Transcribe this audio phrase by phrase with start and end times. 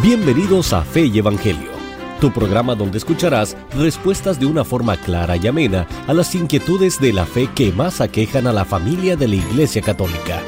[0.00, 1.72] Bienvenidos a Fe y Evangelio,
[2.20, 7.12] tu programa donde escucharás respuestas de una forma clara y amena a las inquietudes de
[7.12, 10.40] la fe que más aquejan a la familia de la Iglesia Católica.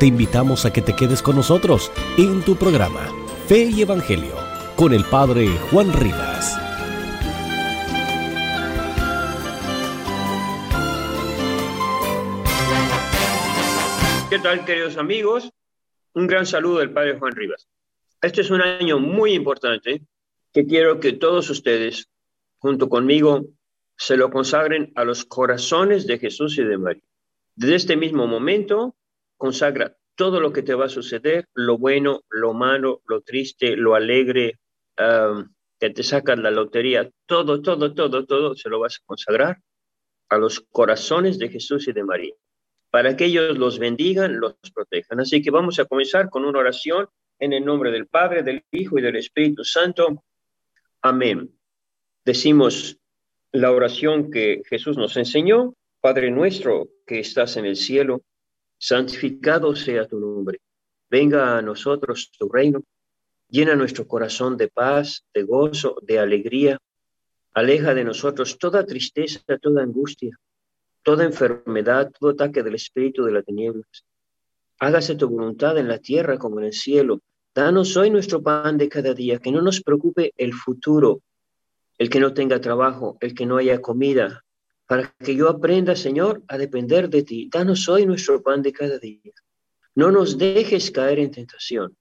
[0.00, 3.06] Te invitamos a que te quedes con nosotros en tu programa
[3.46, 4.34] Fe y Evangelio
[4.74, 6.58] con el Padre Juan Rivas.
[14.28, 15.52] ¿Qué tal, queridos amigos?
[16.14, 17.68] Un gran saludo del Padre Juan Rivas.
[18.22, 20.02] Este es un año muy importante
[20.52, 22.08] que quiero que todos ustedes,
[22.58, 23.44] junto conmigo,
[23.96, 27.02] se lo consagren a los corazones de Jesús y de María.
[27.54, 28.96] Desde este mismo momento,
[29.36, 33.94] consagra todo lo que te va a suceder, lo bueno, lo malo, lo triste, lo
[33.94, 34.58] alegre,
[35.78, 39.58] que te sacan la lotería, todo, todo, todo, todo, se lo vas a consagrar
[40.30, 42.34] a los corazones de Jesús y de María,
[42.90, 45.20] para que ellos los bendigan, los protejan.
[45.20, 47.08] Así que vamos a comenzar con una oración
[47.38, 50.24] en el nombre del Padre, del Hijo y del Espíritu Santo.
[51.02, 51.50] Amén.
[52.24, 52.98] Decimos
[53.52, 55.74] la oración que Jesús nos enseñó.
[56.00, 58.22] Padre nuestro que estás en el cielo,
[58.78, 60.60] santificado sea tu nombre.
[61.10, 62.82] Venga a nosotros tu reino.
[63.48, 66.78] Llena nuestro corazón de paz, de gozo, de alegría.
[67.54, 70.38] Aleja de nosotros toda tristeza, toda angustia,
[71.02, 74.04] toda enfermedad, todo ataque del espíritu de las tinieblas
[74.78, 77.20] Hágase tu voluntad en la tierra como en el cielo.
[77.56, 81.22] Danos hoy nuestro pan de cada día, que no nos preocupe el futuro,
[81.96, 84.44] el que no tenga trabajo, el que no haya comida,
[84.86, 87.48] para que yo aprenda, Señor, a depender de ti.
[87.50, 89.32] Danos hoy nuestro pan de cada día.
[89.94, 91.96] No nos dejes caer en tentación.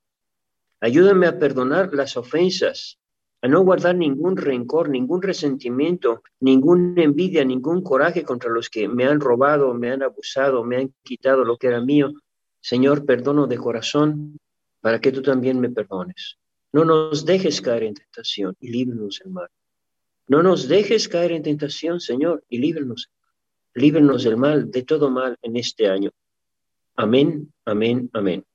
[0.82, 3.00] Ayúdame a perdonar las ofensas,
[3.42, 9.06] a no guardar ningún rencor, ningún resentimiento, ninguna envidia, ningún coraje contra los que me
[9.06, 12.12] han robado, me han abusado, me han quitado lo que era mío,
[12.60, 14.38] Señor, perdono de corazón
[14.86, 16.38] para que tú también me perdones.
[16.72, 19.50] No nos dejes caer en tentación y líbranos del mal.
[20.28, 23.10] No nos dejes caer en tentación, Señor, y líbranos.
[23.74, 26.12] Líbranos del mal, de todo mal en este año.
[26.96, 28.46] Amén, amén, amén.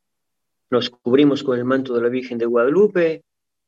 [0.70, 3.24] Nos cubrimos con el manto de la Virgen de Guadalupe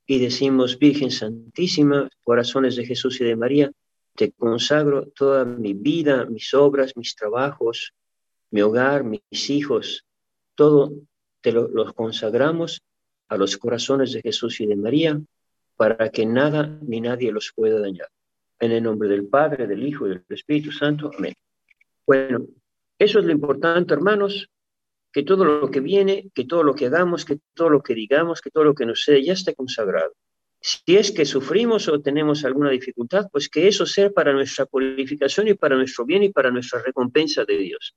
[0.06, 3.72] y decimos, Virgen Santísima, corazones de Jesús y de María,
[4.14, 7.92] te consagro toda mi vida, mis obras, mis trabajos,
[8.52, 10.06] mi hogar, mis hijos,
[10.54, 10.92] todo
[11.42, 12.82] te lo, los consagramos
[13.28, 15.20] a los corazones de Jesús y de María
[15.76, 18.08] para que nada ni nadie los pueda dañar.
[18.58, 21.10] En el nombre del Padre, del Hijo y del Espíritu Santo.
[21.16, 21.34] Amén.
[22.06, 22.47] Bueno,
[22.98, 24.48] eso es lo importante, hermanos,
[25.12, 28.41] que todo lo que viene, que todo lo que hagamos, que todo lo que digamos,
[28.41, 30.12] que todo lo que nos sea, ya esté consagrado.
[30.60, 35.48] Si es que sufrimos o tenemos alguna dificultad, pues que eso sea para nuestra purificación
[35.48, 37.94] y para nuestro bien y para nuestra recompensa de Dios.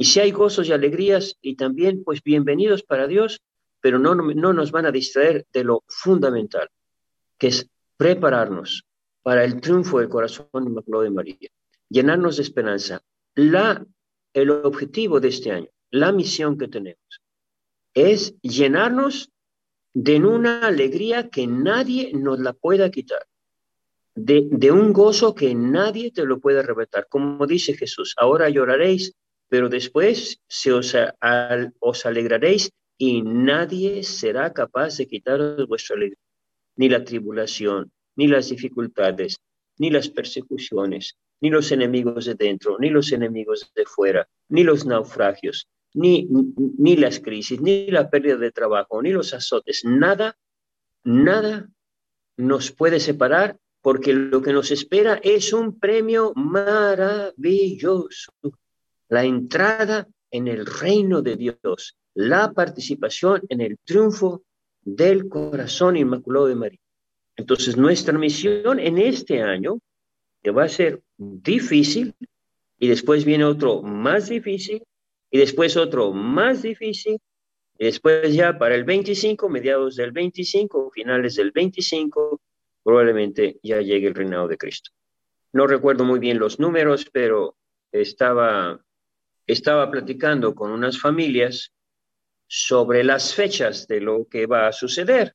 [0.00, 3.42] Y si hay gozos y alegrías, y también, pues bienvenidos para Dios,
[3.80, 6.68] pero no, no nos van a distraer de lo fundamental,
[7.36, 8.84] que es prepararnos
[9.24, 11.48] para el triunfo del corazón inmaculado de María,
[11.88, 13.02] llenarnos de esperanza.
[13.34, 13.84] La,
[14.34, 17.20] el objetivo de este año, la misión que tenemos,
[17.92, 19.32] es llenarnos
[19.94, 23.26] de una alegría que nadie nos la pueda quitar,
[24.14, 27.08] de, de un gozo que nadie te lo puede arrebatar.
[27.08, 29.16] Como dice Jesús, ahora lloraréis,
[29.48, 30.94] pero después se os,
[31.80, 36.18] os alegraréis y nadie será capaz de quitaros vuestra alegría,
[36.76, 39.36] ni la tribulación, ni las dificultades,
[39.78, 44.84] ni las persecuciones, ni los enemigos de dentro, ni los enemigos de fuera, ni los
[44.84, 46.28] naufragios, ni,
[46.78, 50.36] ni las crisis, ni la pérdida de trabajo, ni los azotes, nada,
[51.04, 51.68] nada
[52.36, 58.32] nos puede separar porque lo que nos espera es un premio maravilloso
[59.08, 64.42] la entrada en el reino de Dios, la participación en el triunfo
[64.82, 66.80] del corazón inmaculado de María.
[67.36, 69.78] Entonces, nuestra misión en este año,
[70.42, 72.14] que va a ser difícil,
[72.78, 74.82] y después viene otro más difícil,
[75.30, 77.18] y después otro más difícil,
[77.78, 82.40] y después ya para el 25, mediados del 25, finales del 25,
[82.82, 84.90] probablemente ya llegue el reinado de Cristo.
[85.52, 87.56] No recuerdo muy bien los números, pero
[87.92, 88.80] estaba
[89.48, 91.72] estaba platicando con unas familias
[92.46, 95.34] sobre las fechas de lo que va a suceder.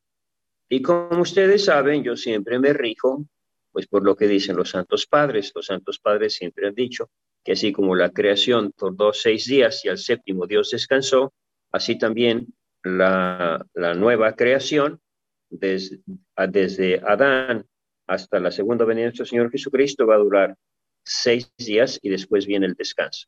[0.70, 3.26] Y como ustedes saben, yo siempre me rijo,
[3.72, 5.52] pues por lo que dicen los santos padres.
[5.54, 7.10] Los santos padres siempre han dicho
[7.44, 11.34] que así como la creación tardó seis días y al séptimo Dios descansó,
[11.72, 12.48] así también
[12.84, 13.66] la,
[13.96, 15.02] nueva creación,
[15.50, 17.66] desde, Adán
[18.08, 20.56] hasta la segunda venida de nuestro Señor Jesucristo, va a durar
[21.04, 23.28] seis días y después viene el descanso.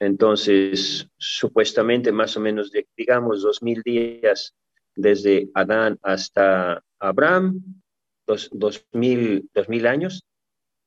[0.00, 4.54] Entonces, supuestamente más o menos, digamos, dos mil días
[4.96, 7.62] desde Adán hasta Abraham,
[8.26, 10.24] dos, mil, dos mil años,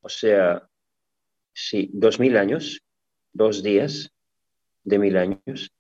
[0.02, 0.68] o sea,
[1.54, 2.82] sí, dos mil años,
[3.32, 4.12] dos días
[4.84, 5.72] de mil años.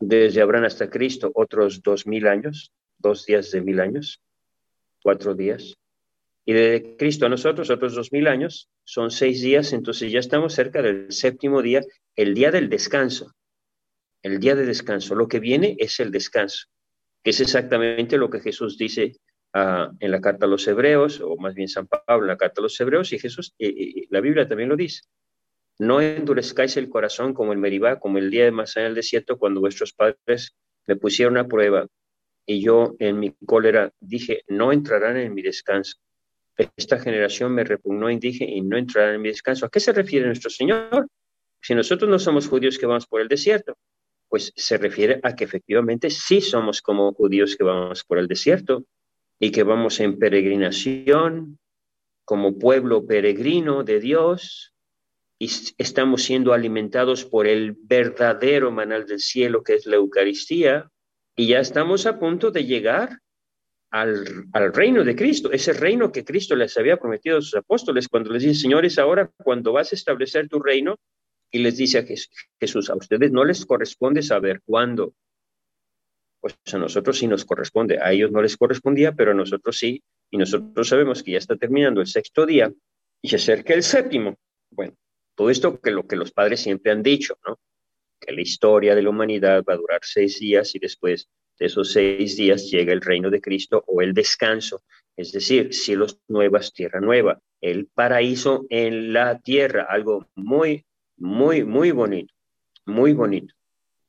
[0.00, 4.20] Desde Abraham hasta Cristo, otros dos mil años, dos días de mil años,
[5.02, 5.76] cuatro días.
[6.44, 10.54] Y de Cristo a nosotros, otros dos mil años, son seis días, entonces ya estamos
[10.54, 11.82] cerca del séptimo día,
[12.16, 13.32] el día del descanso.
[14.22, 15.14] El día de descanso.
[15.14, 16.66] Lo que viene es el descanso,
[17.22, 19.16] que es exactamente lo que Jesús dice
[19.52, 22.60] ah, en la carta a los hebreos, o más bien San Pablo en la carta
[22.60, 23.54] a los hebreos, y Jesús,
[24.10, 25.02] la Biblia también lo dice.
[25.78, 29.38] No endurezcáis el corazón como el Meribá, como el día de Masá en el desierto,
[29.38, 30.54] cuando vuestros padres
[30.86, 31.86] me pusieron a prueba
[32.46, 35.98] y yo en mi cólera dije, no entrarán en mi descanso.
[36.56, 39.66] Esta generación me repugnó y dije, y no entrarán en mi descanso.
[39.66, 41.08] ¿A qué se refiere nuestro Señor?
[41.60, 43.76] Si nosotros no somos judíos que vamos por el desierto,
[44.28, 48.84] pues se refiere a que efectivamente sí somos como judíos que vamos por el desierto
[49.38, 51.58] y que vamos en peregrinación
[52.24, 54.72] como pueblo peregrino de Dios
[55.38, 60.90] y estamos siendo alimentados por el verdadero manal del cielo que es la Eucaristía
[61.36, 63.18] y ya estamos a punto de llegar
[63.92, 68.30] al, reino de Cristo, ese reino que Cristo les había prometido a sus apóstoles cuando
[68.30, 70.96] les dice, señores, ahora cuando vas a establecer tu reino,
[71.50, 72.04] y les dice a
[72.58, 75.12] Jesús, a ustedes no les corresponde saber cuándo.
[76.40, 80.02] Pues a nosotros sí nos corresponde, a ellos no les correspondía, pero a nosotros sí,
[80.30, 82.72] y nosotros sabemos que ya está terminando el sexto día
[83.20, 84.38] y se acerca el séptimo.
[84.70, 84.94] Bueno,
[85.34, 87.60] todo esto que lo que los padres siempre han dicho, ¿no?
[88.18, 91.92] Que la historia de la humanidad va a durar seis días y después de esos
[91.92, 94.82] seis días llega el reino de Cristo o el descanso,
[95.16, 100.84] es decir, cielos nuevas, tierra nueva, el paraíso en la tierra, algo muy,
[101.16, 102.34] muy, muy bonito,
[102.86, 103.54] muy bonito,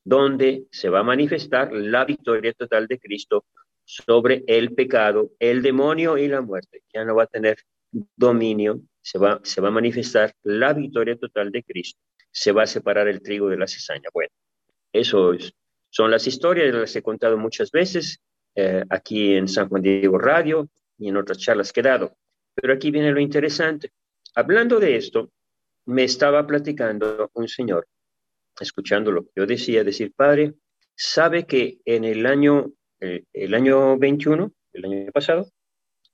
[0.03, 3.45] donde se va a manifestar la victoria total de Cristo
[3.83, 6.81] sobre el pecado, el demonio y la muerte.
[6.93, 7.57] Ya no va a tener
[8.15, 11.99] dominio, se va, se va a manifestar la victoria total de Cristo,
[12.31, 14.09] se va a separar el trigo de la cizaña.
[14.13, 14.31] Bueno,
[14.91, 15.53] eso es
[15.93, 18.19] son las historias, las he contado muchas veces
[18.55, 20.67] eh, aquí en San Juan Diego Radio
[20.97, 22.17] y en otras charlas que he dado.
[22.55, 23.91] Pero aquí viene lo interesante.
[24.33, 25.29] Hablando de esto,
[25.85, 27.87] me estaba platicando un señor,
[28.59, 30.55] escuchando lo que yo decía, decir, padre,
[30.95, 35.47] sabe que en el año, eh, el año 21, el año pasado,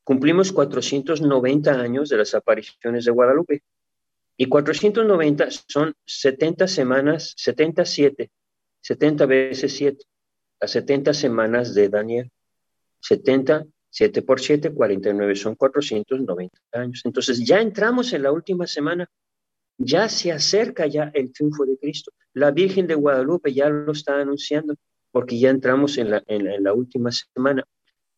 [0.03, 3.63] cumplimos 490 años de las apariciones de Guadalupe.
[4.35, 8.29] Y 490 son 70 semanas, 77
[8.81, 10.05] 70 veces 7,
[10.61, 12.31] las 70 semanas de Daniel.
[13.01, 17.01] 70, 7 por 7, 49, son 490 años.
[17.05, 19.09] Entonces ya entramos en la última semana,
[19.77, 22.11] ya se acerca ya el triunfo de Cristo.
[22.33, 24.75] La Virgen de Guadalupe ya lo está anunciando,
[25.11, 27.63] porque ya entramos en la, en la, última semana.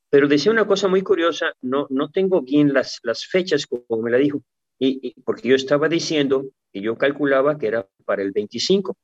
[0.10, 4.12] Pero decía una cosa muy curiosa, no, no tengo bien las, las fechas como me
[4.12, 4.44] la dijo,
[4.78, 8.98] y, porque yo estaba diciendo que yo calculaba que era para el 25,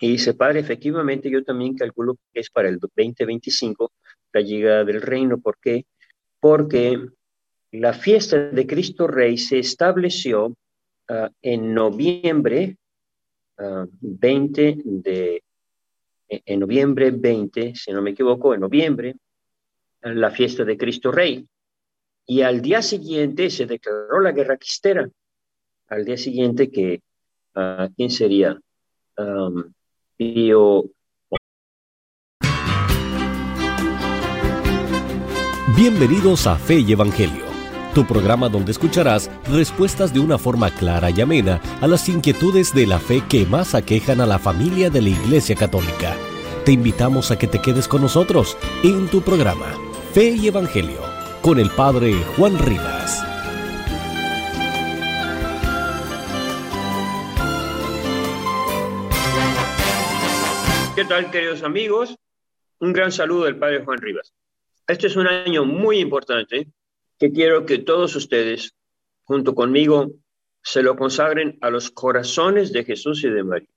[0.00, 3.92] y dice, padre, efectivamente yo también calculo que es para el 2025
[4.32, 5.38] la llegada del reino.
[5.38, 5.86] ¿Por qué?
[6.40, 7.00] Porque
[7.70, 10.54] la fiesta de Cristo Rey se estableció
[11.08, 12.76] ah, en noviembre
[13.56, 15.42] 20 ah, de,
[16.28, 19.14] e, en noviembre 20, si no me equivoco, en noviembre,
[20.02, 21.46] la fiesta de Cristo Rey.
[22.26, 25.08] Y al día siguiente se declaró la guerra cristera.
[25.88, 27.02] Al día siguiente que,
[27.54, 28.58] uh, ¿quién sería?
[35.76, 37.44] Bienvenidos a Fe y Evangelio,
[37.94, 42.86] tu programa donde escucharás respuestas de una forma clara y amena a las inquietudes de
[42.86, 46.14] la fe que más aquejan a la familia de la Iglesia Católica.
[46.64, 49.66] Te invitamos a que te quedes con nosotros en tu programa
[50.12, 51.00] Fe y Evangelio
[51.42, 53.33] con el Padre Juan Rivas.
[61.04, 62.16] ¿Qué tal, queridos amigos?
[62.78, 64.32] Un gran saludo del Padre Juan Rivas.
[64.86, 66.68] Este es un año muy importante
[67.18, 68.74] que quiero que todos ustedes,
[69.24, 70.12] junto conmigo,
[70.62, 73.68] se lo consagren a los corazones de Jesús y de María.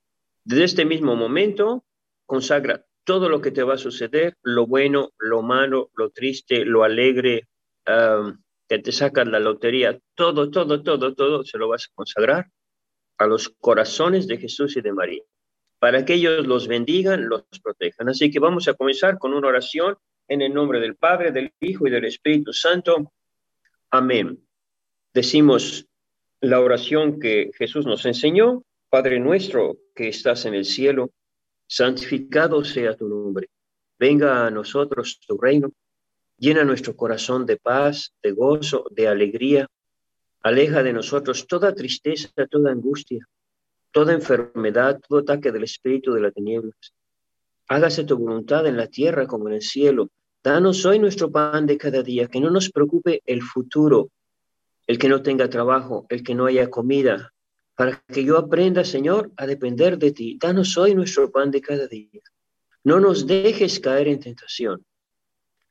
[0.46, 1.84] Desde este mismo momento,
[2.25, 6.86] consagra todo lo que te va a suceder, lo bueno, lo malo, lo triste, lo
[6.86, 7.50] alegre,
[8.69, 12.48] que te sacan la lotería, todo, todo, todo, todo, se lo vas a consagrar
[13.17, 15.24] a los corazones de Jesús y de María
[15.79, 18.10] para que ellos los bendigan, los protejan.
[18.10, 21.88] Así que vamos a comenzar con una oración en el nombre del Padre, del Hijo
[21.88, 23.13] y del Espíritu Santo.
[23.91, 24.39] Amén.
[25.13, 25.88] Decimos
[26.41, 28.63] la oración que Jesús nos enseñó.
[28.89, 31.12] Padre nuestro que estás en el cielo,
[31.67, 33.50] santificado sea tu nombre.
[34.00, 35.72] venga a nosotros tu reino,
[36.38, 39.67] llena nuestro corazón de paz, de gozo, de alegría,
[40.41, 43.27] aleja de nosotros toda tristeza, toda angustia,
[43.98, 46.94] toda enfermedad, todo ataque del espíritu de las tinieblas.
[47.68, 50.12] Hágase tu voluntad en la tierra como en el cielo.
[50.44, 54.12] Danos hoy nuestro pan de cada día, que no nos preocupe el futuro,
[54.86, 57.34] el que no tenga trabajo, el que no haya comida,
[57.74, 60.38] para que yo aprenda, Señor, a depender de ti.
[60.39, 62.22] Danos hoy nuestro pan de cada día.
[62.84, 64.86] No nos dejes caer en tentación.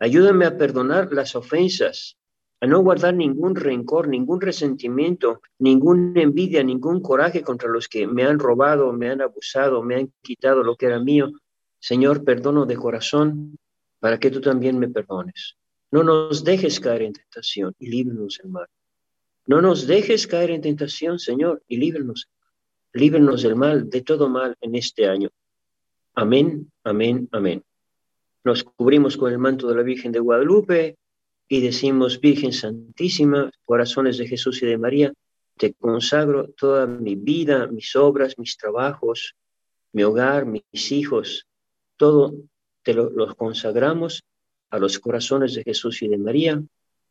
[0.00, 2.16] Ayúdame a perdonar las ofensas,
[2.60, 8.24] a no guardar ningún rencor, ningún resentimiento, ninguna envidia, ningún coraje contra los que me
[8.24, 11.30] han robado, me han abusado, me han quitado lo que era mío.
[11.78, 13.56] Señor, perdono de corazón
[14.00, 15.56] para que tú también me perdones.
[15.90, 18.66] No nos dejes caer en tentación y líbranos del mal.
[19.46, 22.28] No nos dejes caer en tentación, Señor, y líbranos.
[22.92, 25.28] Líbranos del mal, de todo mal en este año.
[26.14, 27.62] Amén, amén, amén.
[28.42, 30.96] Nos cubrimos con el manto de la Virgen de Guadalupe
[31.48, 35.12] y decimos, Virgen Santísima, corazones de Jesús y de María,
[35.56, 39.34] te consagro toda mi vida, mis obras, mis trabajos,
[39.92, 41.46] mi hogar, mis hijos,
[41.96, 42.34] todo
[42.82, 44.22] te lo, consagramos
[44.70, 46.62] a los corazones de Jesús y de María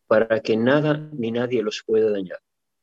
[0.07, 2.39] para que nada ni nadie los pueda dañar.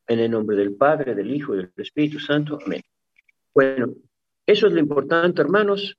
[0.08, 2.58] En el nombre del Padre, del Hijo y del Espíritu Santo.
[2.64, 2.82] Amén.
[3.54, 3.94] Bueno,
[4.44, 5.96] eso es lo importante, hermanos,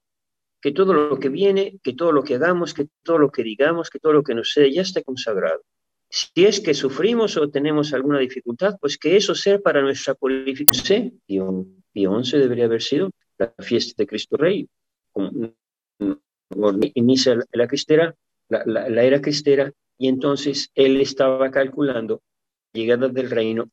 [0.64, 3.90] que todo lo que viene, que todo lo que hagamos, que todo lo que digamos,
[3.90, 5.62] que todo lo que nos sea, ya esté consagrado.
[6.08, 11.22] Si es que sufrimos o tenemos alguna dificultad, pues que eso sea para nuestra purificación.
[11.28, 14.70] Y 11 debería haber sido la fiesta de Cristo Rey.
[16.94, 18.16] Inicia la cristera,
[18.48, 22.22] la, la era cristera, y entonces él estaba calculando
[22.72, 23.70] llegada del reino.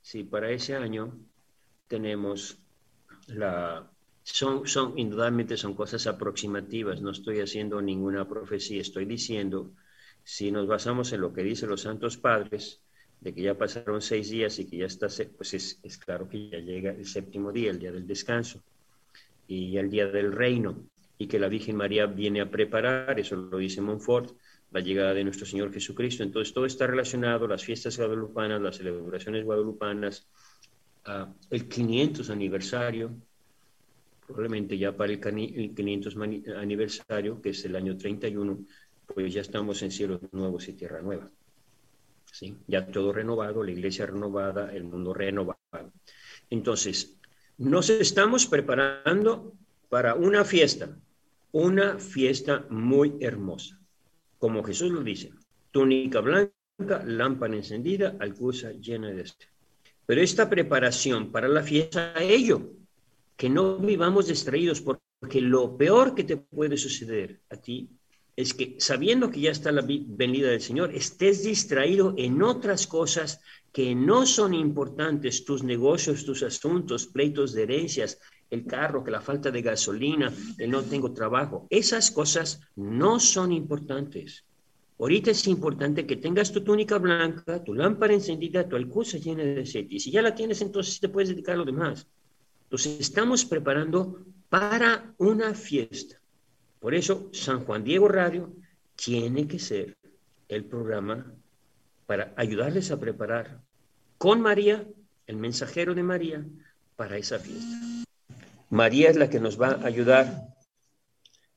[0.00, 1.12] Sí, para ese año
[1.88, 2.58] tenemos
[3.26, 3.91] la...
[4.24, 9.72] Son, son, indudablemente son cosas aproximativas, no estoy haciendo ninguna profecía, estoy diciendo,
[10.22, 12.82] si nos basamos en lo que dicen los santos padres,
[13.20, 16.50] de que ya pasaron seis días y que ya está, pues es, es claro que
[16.50, 18.62] ya llega el séptimo día, el día del descanso,
[19.46, 20.88] y el día del reino,
[21.18, 24.36] y que la Virgen María viene a preparar, eso lo dice Montfort,
[24.72, 26.22] la llegada de nuestro Señor Jesucristo.
[26.22, 30.26] Entonces todo está relacionado, las fiestas guadalupanas, las celebraciones guadalupanas,
[31.50, 33.14] el 500 aniversario,
[34.32, 36.16] probablemente ya para el 500
[36.56, 38.64] aniversario, que es el año 31,
[39.06, 41.30] pues ya estamos en cielos nuevos y tierra nueva.
[42.30, 42.56] ¿Sí?
[42.66, 45.58] Ya todo renovado, la iglesia renovada, el mundo renovado.
[46.48, 47.18] Entonces,
[47.58, 49.52] nos estamos preparando
[49.90, 50.96] para una fiesta,
[51.52, 53.78] una fiesta muy hermosa
[54.42, 55.30] como Jesús lo dice,
[55.70, 59.46] túnica blanca, lámpara encendida, alcusa llena de este.
[60.04, 62.72] Pero esta preparación para la fiesta, ello,
[63.36, 67.90] que no vivamos distraídos, porque lo peor que te puede suceder a ti
[68.36, 73.40] es que sabiendo que ya está la venida del Señor, estés distraído en otras cosas
[73.72, 78.18] que no son importantes, tus negocios, tus asuntos, pleitos de herencias,
[78.50, 81.66] el carro, que la falta de gasolina, el no tengo trabajo.
[81.70, 84.44] Esas cosas no son importantes.
[84.98, 89.62] Ahorita es importante que tengas tu túnica blanca, tu lámpara encendida, tu alcusa llena de
[89.62, 89.94] aceite.
[89.96, 92.06] Y si ya la tienes, entonces te puedes dedicar a lo demás.
[92.72, 96.18] Entonces estamos preparando para una fiesta.
[96.80, 98.50] Por eso San Juan Diego Radio
[98.96, 99.94] tiene que ser
[100.48, 101.34] el programa
[102.06, 103.60] para ayudarles a preparar
[104.16, 104.88] con María,
[105.26, 106.46] el mensajero de María,
[106.96, 107.76] para esa fiesta.
[108.70, 110.56] María es la que nos va a ayudar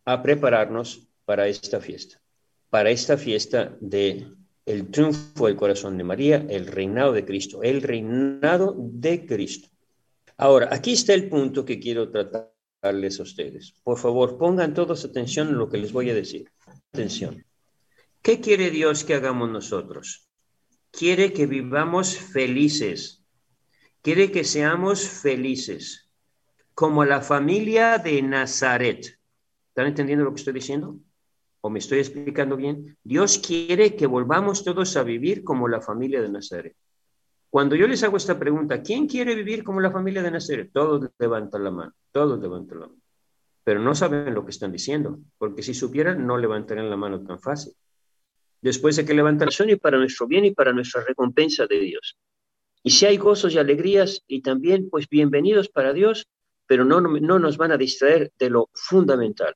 [0.04, 2.20] a prepararnos para esta fiesta,
[2.70, 4.28] para esta fiesta de
[4.66, 9.70] el triunfo del corazón de María, el reinado de Cristo, el reinado de Cristo.
[10.38, 13.74] Ahora, aquí está el punto que quiero tratarles a ustedes.
[13.84, 16.52] Por favor, pongan todos atención en lo que les voy a decir.
[16.94, 17.46] Atención.
[18.22, 20.28] ¿Qué quiere Dios que hagamos nosotros?
[20.92, 23.24] Quiere que vivamos felices.
[24.02, 26.10] Quiere que seamos felices
[26.74, 29.18] como la familia de Nazaret.
[29.70, 31.00] ¿Están entendiendo lo que estoy diciendo?
[31.62, 32.98] ¿O me estoy explicando bien?
[33.04, 36.76] Dios quiere que volvamos todos a vivir como la familia de Nazaret.
[37.56, 40.72] Cuando yo les hago esta pregunta, ¿quién quiere vivir como la familia de Nazaret?
[40.74, 43.02] Todos levantan la mano, todos levantan la mano.
[43.64, 47.40] Pero no saben lo que están diciendo, porque si supieran, no levantarían la mano tan
[47.40, 47.72] fácil.
[48.60, 52.18] Después de que levantan son y para nuestro bien y para nuestra recompensa de Dios.
[52.84, 56.28] Y si hay gozos y alegrías y también, pues bienvenidos para Dios,
[56.68, 59.56] pero no, no nos van a distraer de lo fundamental,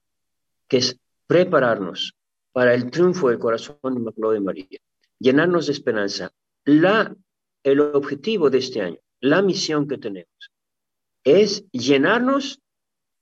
[0.70, 2.14] que es prepararnos
[2.54, 4.80] para el triunfo del corazón de María,
[5.20, 6.32] llenarnos de esperanza.
[6.64, 7.14] La,
[7.64, 10.52] el objetivo de este año, la misión que tenemos,
[11.24, 12.62] es llenarnos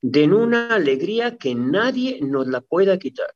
[0.01, 3.33] de una alegría que nadie nos la pueda quitar.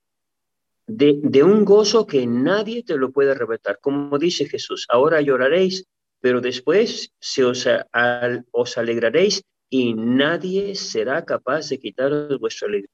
[0.87, 3.79] de, un gozo que nadie te lo puede arrebatar.
[3.79, 5.85] Como dice Jesús, ahora lloraréis,
[6.19, 12.89] pero después se os, alegraréis y nadie será capaz de quitaros vuestra alegría.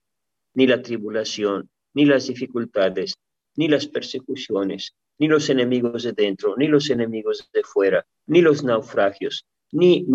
[0.53, 3.15] Ni la tribulación, ni las dificultades,
[3.55, 8.63] ni las persecuciones, ni los enemigos de dentro, ni los enemigos de fuera, ni los
[8.63, 10.05] naufragios, ni,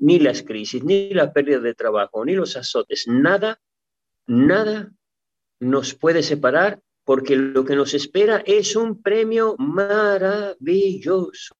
[0.00, 3.06] ni las crisis, ni la pérdida de trabajo, ni los azotes.
[3.08, 3.60] Nada,
[4.26, 4.92] nada
[5.60, 11.56] nos puede separar porque lo que nos espera es un premio maravilloso.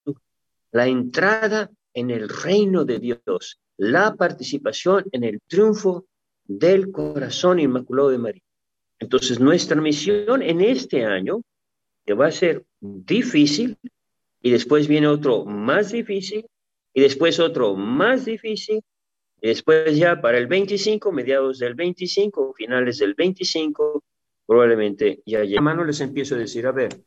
[0.71, 6.07] La entrada en el reino de Dios, la participación en el triunfo
[6.45, 8.43] del corazón inmaculado de María.
[8.99, 11.43] Entonces, nuestra misión en este año,
[12.07, 13.79] que va a ser difícil,
[14.43, 16.45] y después viene otro más difícil,
[16.93, 18.83] y después otro más difícil,
[19.41, 24.03] y después ya para el 25, mediados del 25, finales del 25,
[24.47, 25.59] probablemente ya ya.
[25.59, 27.01] A mano les empiezo a decir, a ver,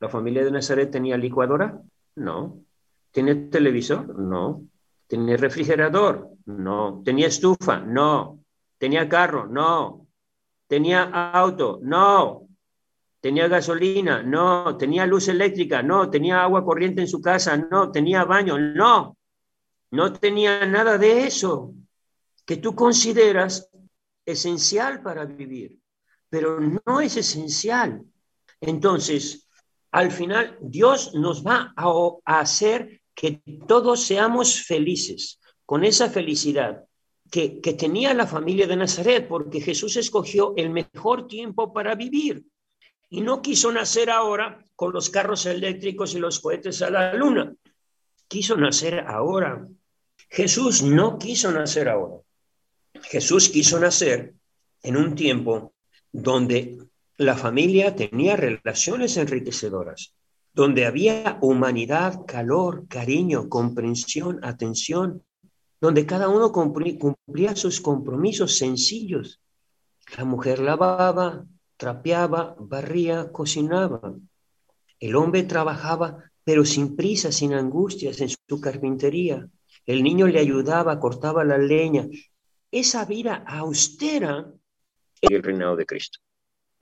[0.00, 1.80] ¿la familia de Nazaret tenía licuadora?
[2.16, 2.64] No.
[3.10, 4.18] ¿Tenía televisor?
[4.18, 4.64] No.
[5.06, 6.30] ¿Tenía refrigerador?
[6.46, 7.02] No.
[7.04, 7.80] ¿Tenía estufa?
[7.80, 8.42] No.
[8.78, 9.46] ¿Tenía carro?
[9.46, 10.06] No.
[10.66, 11.78] ¿Tenía auto?
[11.82, 12.49] No.
[13.20, 14.22] ¿Tenía gasolina?
[14.22, 14.76] No.
[14.76, 15.82] ¿Tenía luz eléctrica?
[15.82, 16.10] No.
[16.10, 17.56] ¿Tenía agua corriente en su casa?
[17.56, 17.90] No.
[17.90, 18.58] ¿Tenía baño?
[18.58, 19.16] No.
[19.92, 21.74] No tenía nada de eso
[22.46, 23.70] que tú consideras
[24.24, 25.80] esencial para vivir
[26.30, 28.02] pero no es esencial.
[28.60, 29.48] Entonces,
[29.90, 36.84] al final, Dios nos va a, hacer que todos seamos felices, con esa felicidad
[37.30, 42.44] que, que tenía la familia de Nazaret, porque Jesús escogió el mejor tiempo para vivir
[43.10, 47.54] y no quiso nacer ahora con los carros eléctricos y los cohetes a la luna.
[48.28, 49.66] Quiso nacer ahora.
[50.28, 52.22] Jesús no quiso nacer ahora.
[53.02, 54.34] Jesús quiso nacer
[54.82, 55.74] en un tiempo
[56.12, 56.78] donde
[57.16, 60.14] la familia tenía relaciones enriquecedoras,
[60.54, 65.24] donde había humanidad, calor, cariño, comprensión, atención,
[65.80, 69.40] donde cada uno cumplía sus compromisos sencillos.
[70.16, 71.44] La mujer lavaba,
[71.80, 74.14] trapeaba, barría, cocinaba.
[75.00, 79.48] El hombre trabajaba, pero sin prisa, sin angustias en su carpintería.
[79.86, 82.06] El niño le ayudaba, cortaba la leña.
[82.70, 84.52] Esa vida austera
[85.22, 86.18] el reinado de Cristo.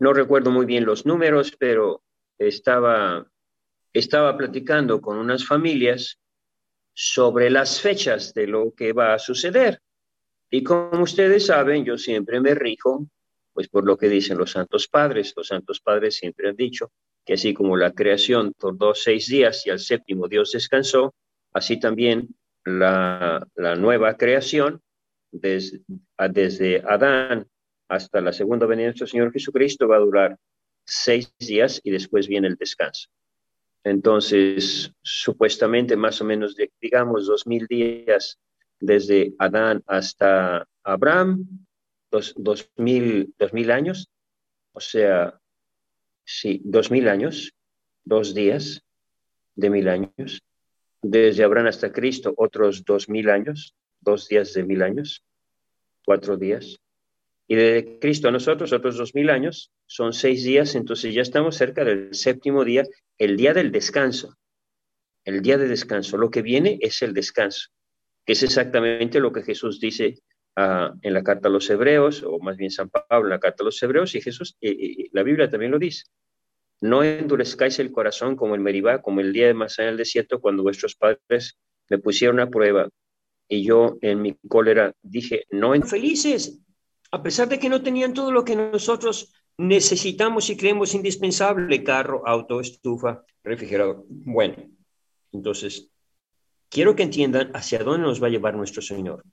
[0.01, 2.03] No recuerdo muy bien los números, pero
[2.37, 3.25] estaba,
[3.93, 6.19] estaba platicando con unas familias
[6.93, 9.81] sobre las fechas de lo que va a suceder.
[10.51, 13.07] Y como ustedes saben, yo siempre me rijo,
[13.59, 15.35] pues por lo que dicen los santos padres.
[15.37, 16.93] Los santos padres siempre han dicho
[17.27, 21.13] que así como la creación tardó seis días y al séptimo Dios descansó,
[21.53, 22.29] así también
[22.65, 23.45] la,
[23.77, 24.81] nueva creación,
[25.33, 25.81] desde,
[26.31, 27.49] desde Adán
[27.89, 30.39] hasta la segunda venida de nuestro Señor Jesucristo va a durar
[30.87, 33.09] seis días y después viene el descanso.
[33.83, 38.39] Entonces, supuestamente más o menos, digamos, dos mil días
[38.79, 41.67] desde Adán hasta Abraham,
[42.11, 44.09] dos, dos, mil, dos mil años,
[44.73, 45.41] o sea,
[46.25, 47.53] sí, dos mil años,
[48.05, 48.83] dos días
[49.55, 50.43] de mil años.
[51.01, 55.25] Desde Abraham hasta Cristo, otros dos mil años, dos días de mil años,
[56.05, 56.81] cuatro días
[57.49, 61.57] y de Cristo a nosotros, otros dos mil años, son seis días, entonces ya estamos
[61.57, 62.85] cerca del séptimo día,
[63.17, 64.37] el día del descanso,
[65.25, 66.19] el día de descanso.
[66.19, 67.71] Lo que viene es el descanso,
[68.27, 70.19] que es exactamente lo que Jesús dice
[71.03, 73.67] en la carta a los hebreos, o más bien San Pablo en la carta a
[73.67, 76.05] los hebreos, y Jesús, y, la Biblia también lo dice.
[76.81, 80.41] No endurezcáis el corazón como el Meribá, como el día de Masá en el desierto,
[80.41, 82.89] cuando vuestros padres me pusieron a prueba.
[83.49, 86.61] Y yo en mi cólera dije, no felices,
[87.11, 92.23] a pesar de que no tenían todo lo que nosotros necesitamos y creemos indispensable, carro,
[92.27, 94.05] auto, estufa, refrigerador.
[94.09, 94.57] Bueno,
[95.33, 95.91] entonces,
[96.69, 99.25] quiero que entiendan hacia dónde nos va a llevar nuestro Señor.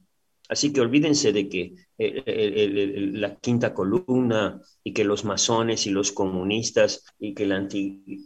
[0.47, 7.03] Así que olvídense de que la quinta columna y que los masones y los comunistas
[7.17, 7.67] y que la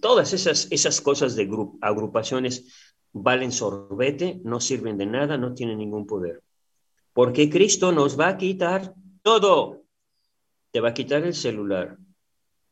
[0.02, 1.50] todas esas, esas cosas de
[1.82, 6.44] agrupaciones valen sorbete, no sirven de nada, no tienen ningún poder.
[7.14, 9.84] Porque Cristo nos va a quitar todo.
[10.72, 11.98] Te va a quitar el celular,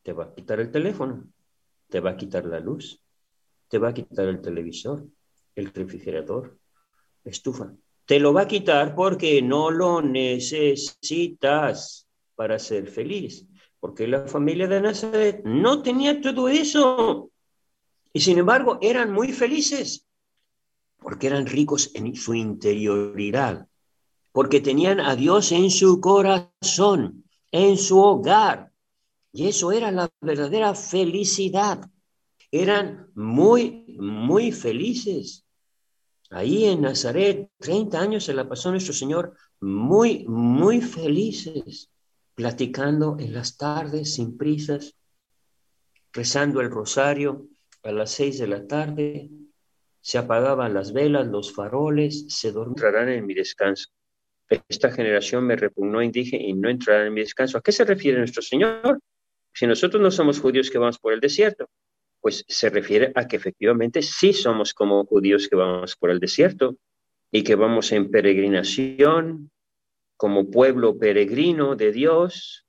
[0.02, 1.24] te va a quitar el teléfono,
[1.88, 3.02] te va a quitar la luz,
[3.68, 5.04] te va a quitar el televisor,
[5.56, 6.58] el refrigerador,
[7.24, 7.74] estufa.
[8.08, 13.44] Te lo va a quitar porque no lo necesitas para ser feliz.
[13.78, 17.30] Porque la familia de Nazaret no tenía todo eso.
[18.14, 20.06] Y sin embargo eran muy felices
[20.98, 23.68] porque eran ricos en su interioridad
[24.38, 28.70] porque tenían a Dios en su corazón, en su hogar.
[29.32, 31.90] Y eso era la verdadera felicidad.
[32.52, 35.44] Eran muy, muy felices.
[36.30, 41.90] Ahí en Nazaret, 30 años se la pasó nuestro Señor muy, muy felices,
[42.34, 44.94] platicando en las tardes sin prisas,
[46.12, 47.48] rezando el rosario
[47.82, 49.30] a las seis de la tarde,
[50.00, 53.90] se apagaban las velas, los faroles, se dormirán en mi descanso.
[54.68, 57.58] Esta generación me repugnó y dije, y no entrarán en mi descanso.
[57.58, 59.00] ¿A qué se refiere nuestro Señor?
[59.52, 61.68] Si nosotros no somos judíos que vamos por el desierto,
[62.28, 66.76] pues se refiere a que efectivamente sí somos como judíos que vamos por el desierto
[67.32, 69.50] y que vamos en peregrinación
[70.18, 72.66] como pueblo peregrino de Dios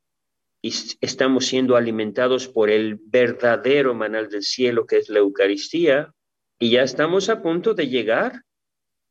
[0.62, 6.14] y estamos siendo alimentados por el verdadero manal del cielo que es la Eucaristía
[6.58, 8.44] y ya estamos a punto de llegar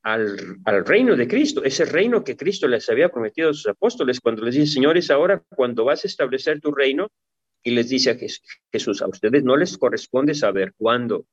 [0.02, 4.18] al, al, reino de Cristo, ese reino que Cristo les había prometido a sus apóstoles
[4.18, 7.10] cuando les dice, señores, ahora cuando vas a establecer tu reino,
[7.68, 8.16] y les dice a
[8.72, 11.26] Jesús, a ustedes no les corresponde saber cuándo.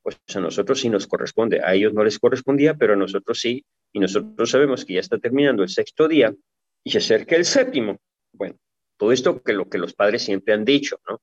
[0.00, 3.64] Pues a nosotros sí nos corresponde, a ellos no les correspondía, pero a nosotros sí,
[3.92, 6.32] y nosotros sabemos que ya está terminando el sexto día
[6.84, 7.98] y se acerca el séptimo.
[8.32, 8.56] Bueno,
[8.96, 11.20] todo esto que lo que los padres siempre han dicho, ¿no?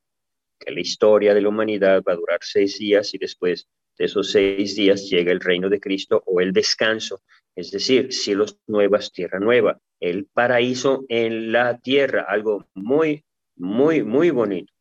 [0.59, 4.29] Que la historia de la humanidad va a durar seis días y después de esos
[4.29, 7.21] seis días llega el reino de Cristo o el descanso,
[7.55, 13.23] es decir, cielos nuevas, tierra nueva, el paraíso en la tierra, algo muy
[13.55, 14.73] muy, muy bonito,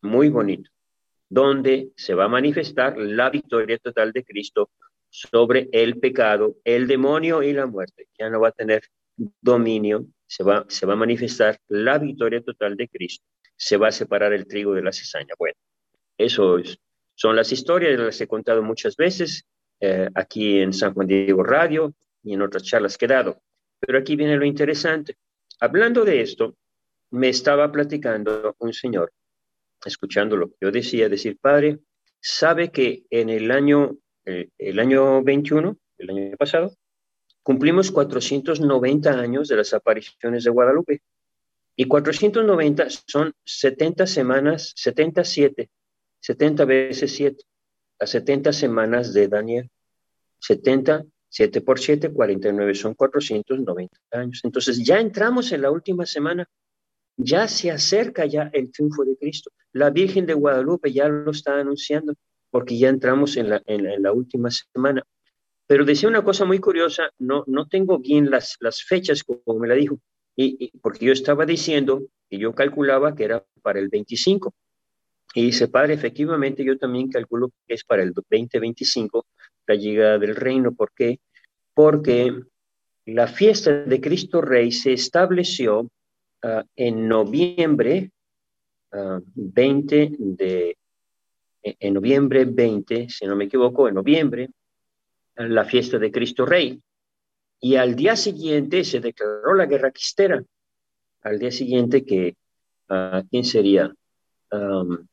[0.00, 0.70] muy bonito,
[1.28, 4.70] donde se va a manifestar la victoria total de Cristo
[5.08, 8.08] sobre el pecado, el demonio y la muerte.
[8.18, 8.82] Ya no va a tener
[9.40, 13.24] dominio, se va, se va a manifestar la victoria total de Cristo.
[13.56, 15.34] Se va a separar el trigo de la cizaña.
[15.38, 15.56] Bueno,
[16.16, 16.58] eso
[17.14, 19.44] son las historias, las he contado muchas veces
[19.80, 23.42] eh, aquí en San Juan Diego Radio y en otras charlas que he dado.
[23.78, 25.16] Pero aquí viene lo interesante.
[25.60, 26.56] Hablando de esto,
[27.12, 29.12] me estaba platicando un señor,
[29.84, 31.78] escuchando lo que yo decía, decir, padre,
[32.20, 36.74] sabe que en el año, eh, el año 21, el año pasado,
[37.42, 41.02] cumplimos 490 años de las apariciones de Guadalupe.
[41.76, 45.68] Y 490 son 70 semanas, 77,
[46.20, 47.44] 70 veces 7,
[47.98, 49.70] las 70 semanas de Daniel.
[50.38, 54.40] 70, 7 por 7, 49, son 490 años.
[54.44, 56.48] Entonces ya entramos en la última semana
[57.16, 59.50] ya se acerca ya el triunfo de Cristo.
[59.72, 62.14] La Virgen de Guadalupe ya lo está anunciando
[62.50, 65.02] porque ya entramos en la, en la, última semana.
[65.66, 69.68] Pero decía una cosa muy curiosa, no, no tengo bien las, las fechas como me
[69.68, 69.98] la dijo,
[70.36, 74.54] y, porque yo estaba diciendo que yo calculaba que era para el 25.
[75.34, 79.26] Y dice, padre, efectivamente yo también calculo que es para el 2025
[79.66, 80.72] la llegada del reino.
[80.74, 81.20] ¿Por qué?
[81.72, 82.34] Porque
[83.06, 85.90] la fiesta de Cristo Rey se estableció
[86.42, 88.10] Ah, en noviembre
[88.90, 90.76] 20 ah, de,
[91.62, 94.50] e, en noviembre 20, si no me equivoco, en noviembre,
[95.36, 96.82] la fiesta de Cristo Rey.
[97.60, 100.44] Y al día siguiente se declaró la guerra cristera.
[101.22, 102.36] Al día siguiente que,
[102.90, 103.94] uh, ¿quién sería?
[104.50, 105.06] Um,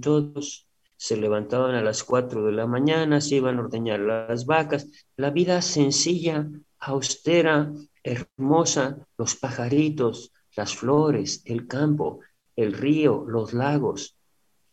[0.00, 4.88] todos se levantaban a las 4 de la mañana, se iban a ordeñar las vacas.
[5.16, 7.70] La vida sencilla, austera,
[8.04, 12.20] hermosa, los pajaritos, las flores, el campo,
[12.54, 14.16] el río, los lagos,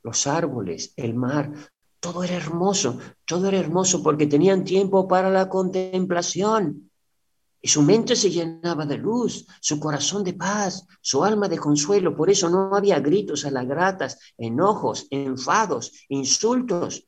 [0.04, 1.52] los árboles, el mar,
[2.00, 6.92] todo era hermoso, todo era hermoso porque tenían tiempo para la contemplación.
[7.64, 12.16] Y su mente se llenaba de luz, su corazón de paz, su alma de consuelo.
[12.16, 17.08] Por eso no había gritos alagratas, enojos, enfados, insultos.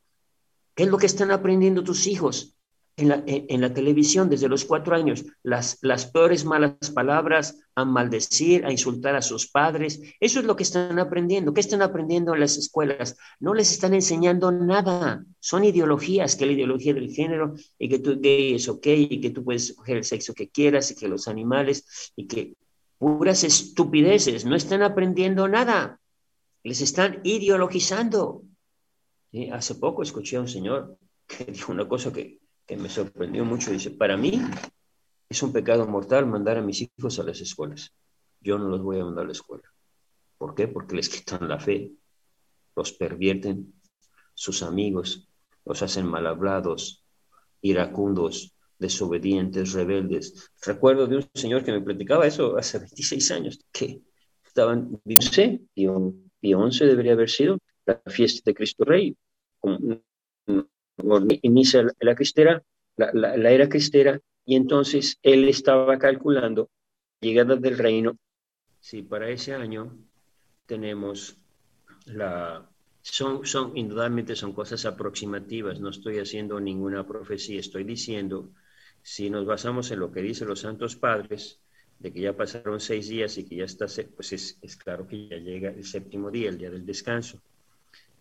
[0.75, 2.55] ¿Qué es lo que están aprendiendo tus hijos?
[2.95, 7.85] En la, en la, televisión desde los cuatro años las, las peores malas palabras, a
[7.85, 9.99] maldecir, a insultar a sus padres.
[10.19, 11.53] Eso es lo que están aprendiendo.
[11.53, 13.17] ¿Qué están aprendiendo en las escuelas?
[13.39, 15.25] No les están enseñando nada.
[15.39, 19.31] Son ideologías, que la ideología del género y que tú gay es ok y que
[19.31, 22.53] tú puedes escoger el sexo que quieras y que los animales y que
[22.99, 24.45] puras estupideces.
[24.45, 25.99] No están aprendiendo nada.
[26.63, 28.43] Les están ideologizando.
[29.51, 33.71] Hace poco escuché a un señor que dijo una cosa que que me sorprendió mucho.
[33.71, 34.41] Dice, para mí
[35.29, 37.93] es un pecado mortal mandar a mis hijos a las escuelas.
[38.39, 39.63] Yo no los voy a mandar a la escuela.
[40.37, 40.67] ¿Por qué?
[40.67, 41.91] Porque les quitan la fe,
[42.75, 43.73] los pervierten,
[44.33, 45.29] sus amigos
[45.65, 47.05] los hacen mal hablados,
[47.61, 50.51] iracundos, desobedientes, rebeldes.
[50.65, 54.01] Recuerdo de un señor que me platicaba eso hace 26 años, que
[54.45, 59.15] estaban, dice, y 11 debería haber sido la fiesta de Cristo Rey,
[61.41, 62.63] inicia la cristera,
[62.95, 66.69] la, era cristera, y entonces él estaba calculando
[67.21, 68.17] llegada del reino.
[68.79, 69.97] Sí, para ese año
[70.65, 71.37] tenemos
[72.05, 72.69] la...
[73.01, 78.51] Son, son, indudablemente son cosas aproximativas, no estoy haciendo ninguna profecía, estoy diciendo,
[79.01, 81.59] si nos basamos en lo que dicen los santos padres,
[81.99, 85.27] de que ya pasaron seis días y que ya está, pues es, es claro que
[85.27, 87.41] ya llega el séptimo día, el día del descanso,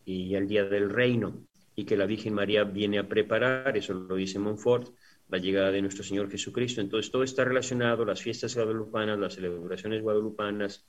[0.04, 1.46] y el día del reino,
[1.83, 4.95] y que la Virgen María viene a preparar, eso lo dice Montfort,
[5.29, 6.81] la llegada de nuestro Señor Jesucristo.
[6.81, 10.87] Entonces todo está relacionado, las fiestas guadalupanas, las celebraciones guadalupanas,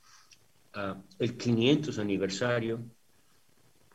[1.18, 2.80] el 500 aniversario,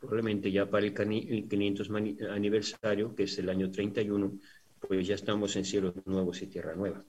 [0.01, 1.89] probablemente ya para el 500
[2.31, 4.37] aniversario, que es el año 31,
[4.81, 7.05] pues ya estamos en cielos nuevos y tierra nueva.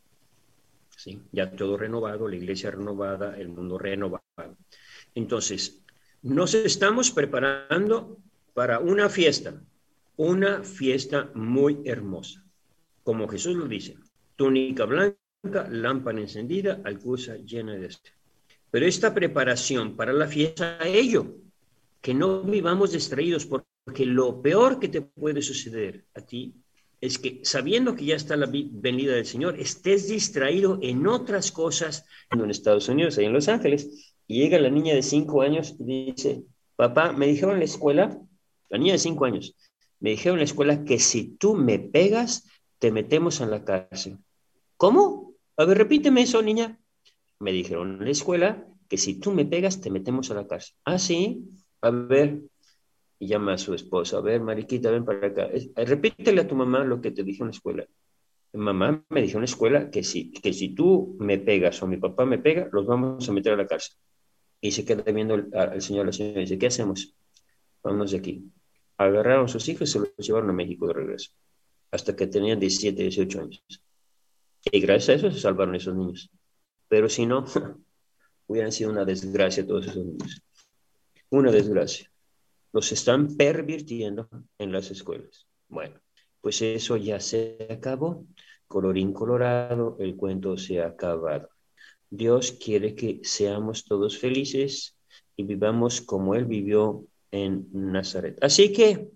[0.95, 1.19] ¿sí?
[1.32, 4.21] Ya todo renovado, la iglesia renovada, el mundo renovado.
[5.15, 5.84] Entonces,
[6.21, 8.19] nos estamos preparando
[8.54, 9.63] para una fiesta,
[10.19, 12.43] una fiesta muy hermosa.
[13.03, 13.95] Como Jesús lo dice,
[14.36, 18.12] túnica blanca, lámpara encendida, alcusa llena de este.
[18.69, 21.38] Pero esta preparación para la fiesta, ello,
[22.01, 26.53] que no vivamos distraídos, porque lo peor que te puede suceder a ti
[26.99, 32.05] es que sabiendo que ya está la venida del Señor, estés distraído en otras cosas.
[32.29, 36.12] En Estados Unidos, ahí en Los Ángeles, y llega la niña de cinco años y
[36.12, 36.43] dice,
[36.75, 38.19] papá, me dijeron en la escuela,
[38.69, 39.55] la niña de cinco años,
[39.99, 42.47] me dijeron en la escuela que si tú me pegas,
[42.79, 44.17] te metemos en la cárcel.
[44.77, 45.33] ¿Cómo?
[45.57, 46.79] A ver, repíteme eso, niña.
[47.39, 50.75] Me dijeron en la escuela que si tú me pegas, te metemos a la cárcel.
[50.85, 51.45] Ah, sí.
[51.81, 52.41] A ver,
[53.19, 55.49] y llama a su esposa, a ver, Mariquita, ven para acá.
[55.51, 57.85] Eh, repítele a tu mamá lo que te dijo en la escuela.
[58.53, 61.97] Mamá me dijo en la escuela que si, que si tú me pegas o mi
[61.97, 63.95] papá me pega, los vamos a meter a la cárcel.
[64.62, 67.15] Y se queda viendo al señor, la señora, y dice, ¿qué hacemos?
[67.83, 68.51] Vámonos de aquí.
[68.99, 71.31] Agarraron sus hijos y se los llevaron a México de regreso,
[71.89, 73.63] hasta que tenían 17, 18 años.
[74.65, 76.29] Y gracias a eso se salvaron esos niños.
[76.89, 77.45] Pero si no,
[78.47, 80.43] hubieran sido una desgracia todos esos niños.
[81.29, 82.12] Una desgracia
[82.73, 85.47] los están pervirtiendo en las escuelas.
[85.69, 85.99] Bueno,
[86.41, 88.25] pues eso ya se acabó.
[88.67, 91.49] Colorín colorado, el cuento se ha acabado.
[92.09, 94.97] Dios quiere que seamos todos felices
[95.35, 98.37] y vivamos como Él vivió en Nazaret.
[98.41, 99.09] Así que,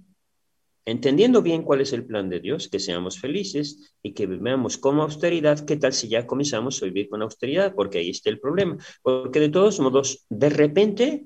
[0.85, 4.99] entendiendo bien cuál es el plan de Dios, que seamos felices y que vivamos con
[4.99, 7.73] austeridad, ¿qué tal si ya comenzamos a vivir con austeridad?
[7.75, 8.77] Porque ahí está el problema.
[9.01, 11.25] Porque de todos modos, de repente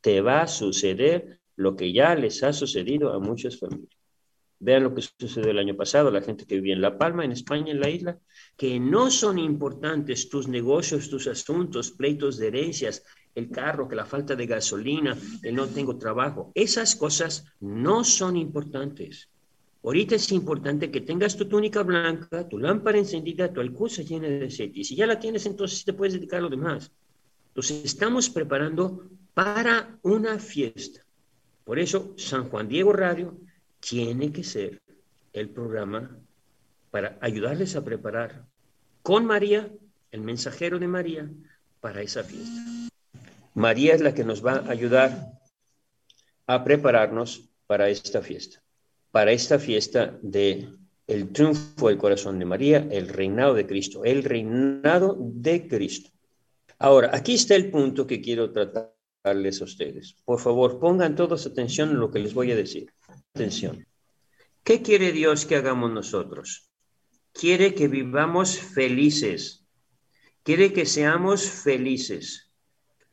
[0.00, 3.90] te va a suceder lo que ya les ha sucedido a muchas familias.
[4.60, 7.32] Vean lo que sucedió el año pasado, la gente que vivía en La Palma, en
[7.32, 8.18] España, en la isla,
[8.56, 13.04] que no son importantes tus negocios, tus asuntos, pleitos de herencias,
[13.34, 16.52] el carro, que la falta de gasolina, el no tengo trabajo.
[16.54, 19.28] Esas cosas no son importantes.
[19.82, 24.46] Ahorita es importante que tengas tu túnica blanca, tu lámpara encendida, tu alcusa llena de
[24.46, 24.80] aceite.
[24.80, 26.90] Y si ya la tienes, entonces te puedes dedicar a lo demás.
[27.48, 31.04] Entonces estamos preparando para una fiesta.
[31.64, 33.36] Por eso, San Juan Diego Radio
[33.80, 34.80] tiene que ser
[35.32, 36.18] el programa
[36.90, 38.46] para ayudarles a preparar
[39.02, 39.70] con María,
[40.12, 41.30] el mensajero de María,
[41.80, 42.93] para esa fiesta.
[43.54, 45.32] María es la que nos va a ayudar
[46.46, 48.62] a prepararnos para esta fiesta,
[49.10, 50.68] para esta fiesta de
[51.06, 56.10] el triunfo del corazón de María, el reinado de Cristo, el reinado de Cristo.
[56.78, 60.16] Ahora, aquí está el punto que quiero tratar a ustedes.
[60.24, 62.92] Por favor, pongan todos atención en lo que les voy a decir.
[63.34, 63.86] Atención.
[64.62, 66.68] ¿Qué quiere Dios que hagamos nosotros?
[67.32, 69.64] Quiere que vivamos felices.
[70.42, 72.43] Quiere que seamos felices.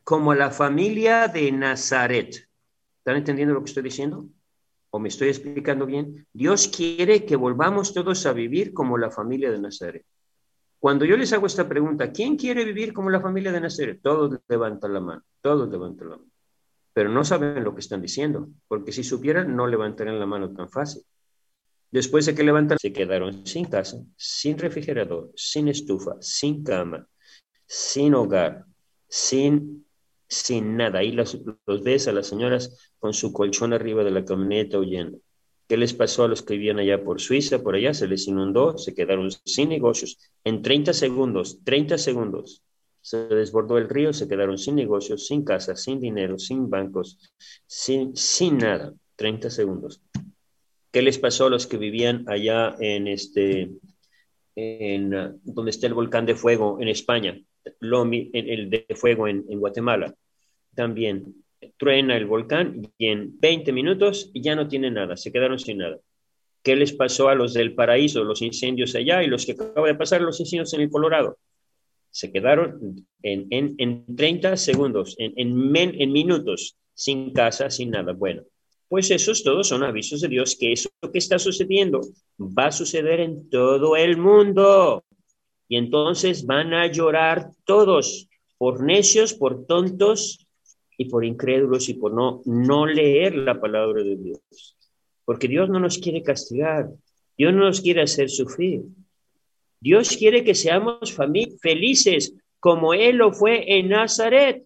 [0.04, 2.48] Como la familia de Nazaret.
[2.98, 4.26] ¿Están entendiendo lo que estoy diciendo?
[4.90, 6.26] ¿O me estoy explicando bien?
[6.32, 10.04] Dios quiere que volvamos todos a vivir como la familia de Nazaret.
[10.78, 14.00] Cuando yo les hago esta pregunta, ¿quién quiere vivir como la familia de Nazaret?
[14.02, 16.30] Todos levantan la mano, todos levantan la mano.
[16.92, 20.68] Pero no saben lo que están diciendo, porque si supieran, no levantarían la mano tan
[20.68, 21.02] fácil.
[21.92, 27.06] Después de que levantan, se quedaron sin casa, sin refrigerador, sin estufa, sin cama,
[27.66, 28.64] sin hogar,
[29.08, 29.86] sin,
[30.32, 31.00] sin nada.
[31.00, 35.18] Ahí los, los ves a las señoras con su colchón arriba de la camioneta huyendo.
[35.68, 37.94] ¿Qué les pasó a los que vivían allá por Suiza, por allá?
[37.94, 40.18] Se les inundó, se quedaron sin negocios.
[40.44, 42.62] En 30 segundos, 30 segundos,
[43.00, 47.18] se desbordó el río, se quedaron sin negocios, sin casa, sin dinero, sin bancos,
[47.66, 48.92] sin, sin nada.
[49.16, 50.02] 30 segundos.
[50.90, 53.70] ¿Qué les pasó a los que vivían allá en este,
[54.54, 57.40] en uh, donde está el volcán de fuego en España,
[57.80, 60.14] Lomi, el de fuego en, en Guatemala?
[60.74, 61.34] También
[61.76, 65.98] truena el volcán y en 20 minutos ya no tiene nada, se quedaron sin nada.
[66.62, 69.94] ¿Qué les pasó a los del paraíso, los incendios allá y los que acaba de
[69.94, 71.38] pasar los incendios en el Colorado?
[72.10, 78.12] Se quedaron en, en, en 30 segundos, en, en, en minutos, sin casa, sin nada.
[78.12, 78.42] Bueno,
[78.88, 82.00] pues esos todos son avisos de Dios que eso que está sucediendo
[82.38, 85.02] va a suceder en todo el mundo.
[85.68, 90.41] Y entonces van a llorar todos por necios, por tontos
[90.96, 94.76] y por incrédulos y por no, no leer la palabra de Dios.
[95.24, 96.88] Porque Dios no nos quiere castigar,
[97.36, 98.82] Dios no nos quiere hacer sufrir.
[99.80, 101.16] Dios quiere que seamos
[101.60, 104.64] felices como Él lo fue en Nazaret.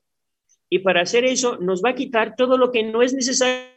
[0.68, 3.70] Y para hacer eso nos va a quitar todo lo que no es necesario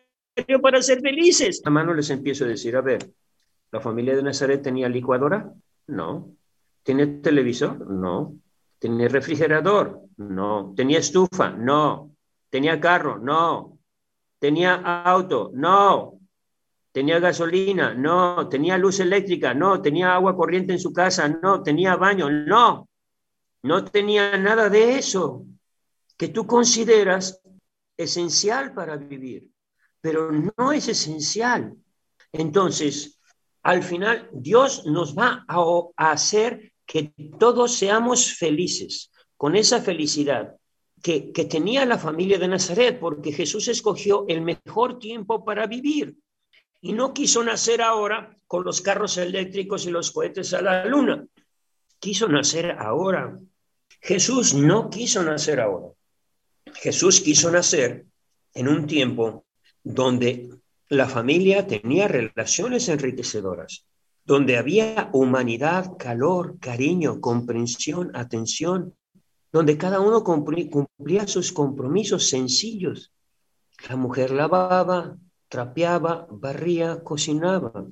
[0.61, 1.61] para ser felices.
[1.63, 2.99] A mano les empiezo a decir, a ver,
[3.71, 5.53] ¿la familia de Nazaret tenía licuadora?
[5.87, 6.33] No.
[6.83, 7.89] ¿Tenía televisor?
[7.89, 8.35] No.
[8.79, 10.01] ¿Tenía refrigerador?
[10.17, 10.73] No.
[10.75, 11.51] ¿Tenía estufa?
[11.51, 12.11] No.
[12.49, 13.17] ¿Tenía carro?
[13.19, 13.79] No.
[14.39, 15.51] ¿Tenía auto?
[15.53, 16.19] No.
[16.91, 17.93] ¿Tenía gasolina?
[17.93, 18.47] No.
[18.49, 19.53] ¿Tenía luz eléctrica?
[19.53, 19.81] No.
[19.81, 21.27] ¿Tenía agua corriente en su casa?
[21.27, 21.61] No.
[21.63, 22.29] ¿Tenía baño?
[22.29, 22.89] No.
[23.63, 25.45] No tenía nada de eso
[26.17, 27.41] que tú consideras
[27.97, 29.49] esencial para vivir
[30.01, 31.75] pero no es esencial.
[32.31, 33.19] Entonces,
[33.63, 40.55] al final, Dios nos va a, hacer que todos seamos felices, con esa felicidad
[41.01, 46.15] que, tenía la familia de Nazaret, porque Jesús escogió el mejor tiempo para vivir
[46.81, 51.25] y no quiso nacer ahora con los carros eléctricos y los cohetes a la luna.
[51.99, 53.37] Quiso nacer ahora.
[54.01, 55.93] Jesús no quiso nacer ahora.
[56.73, 58.05] Jesús quiso nacer
[58.53, 59.45] en un tiempo
[59.83, 60.49] donde
[60.87, 63.85] la familia tenía relaciones enriquecedoras,
[64.23, 68.95] donde había humanidad, calor, cariño, comprensión, atención,
[69.51, 73.11] donde cada uno cumplía sus compromisos sencillos.
[73.89, 77.87] La mujer lavaba, trapeaba, barría, cocinaba.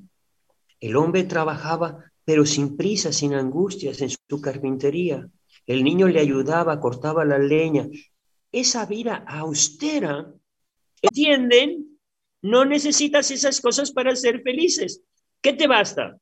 [0.80, 5.28] El hombre trabajaba, pero sin prisa, sin angustias en su carpintería.
[5.66, 7.88] El niño le ayudaba, cortaba la leña.
[8.52, 10.32] Esa vida austera
[11.02, 11.98] ¿Entienden?
[12.42, 15.02] No necesitas esas cosas para ser felices.
[15.40, 16.18] ¿Qué te basta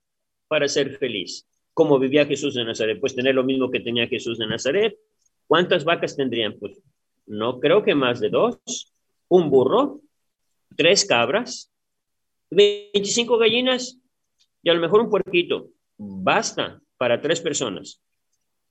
[0.49, 1.47] para ser feliz?
[1.73, 4.97] Como vivía Jesús de Nazaret, pues tener lo mismo que tenía Jesús de Nazaret.
[5.47, 6.59] ¿Cuántas vacas tendrían?
[6.59, 6.81] Pues
[7.27, 8.59] no creo que más de dos.
[9.29, 10.01] Un burro,
[10.77, 11.73] tres cabras,
[12.51, 13.99] 25 gallinas
[14.63, 15.69] y a lo mejor un puerquito.
[15.97, 18.01] Basta para tres personas.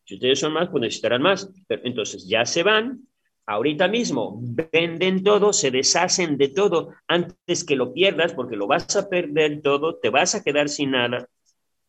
[0.06, 1.50] Si ustedes son más, pues necesitarán más.
[1.68, 3.08] Pero entonces ya se van
[3.46, 8.96] ahorita mismo venden todo, se deshacen de todo antes que lo pierdas porque lo vas
[8.96, 11.28] a perder todo, te vas a quedar sin nada,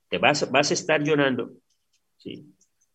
[0.08, 1.52] te vas, vas a estar llorando.
[2.18, 2.46] ¿sí?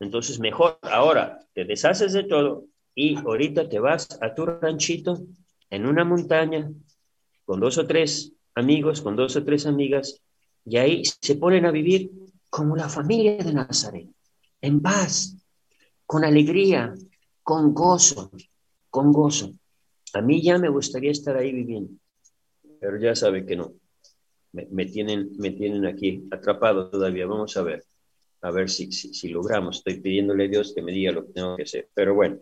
[0.01, 5.21] Entonces mejor ahora te deshaces de todo y ahorita te vas a tu ranchito
[5.69, 6.71] en una montaña
[7.45, 10.19] con dos o tres amigos, con dos o tres amigas
[10.65, 12.09] y ahí se ponen a vivir
[12.49, 14.09] como la familia de Nazaret,
[14.59, 15.37] en paz,
[16.07, 16.95] con alegría,
[17.43, 18.31] con gozo,
[18.89, 19.51] con gozo.
[20.13, 21.93] A mí ya me gustaría estar ahí viviendo,
[22.79, 23.73] pero ya sabe que no.
[24.51, 27.25] Me, tienen, me tienen aquí atrapado todavía.
[27.27, 27.85] Vamos a ver,
[28.41, 29.77] a ver si, si, logramos.
[29.77, 31.89] Estoy pidiéndole a Dios que me diga lo que tengo que hacer.
[31.93, 32.39] Pero bueno,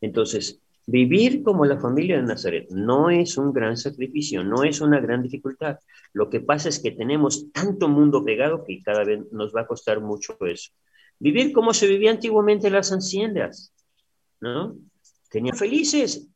[0.00, 5.00] entonces, vivir como la familia de Nazaret no es un gran sacrificio, no es una
[5.00, 5.78] gran dificultad.
[6.12, 9.66] Lo que pasa es que tenemos tanto mundo pegado que cada vez nos va a
[9.66, 10.70] costar mucho eso.
[11.18, 13.72] Vivir como se vivía antiguamente en las haciendas,
[14.40, 14.76] ¿no?
[15.32, 16.28] tenían felices,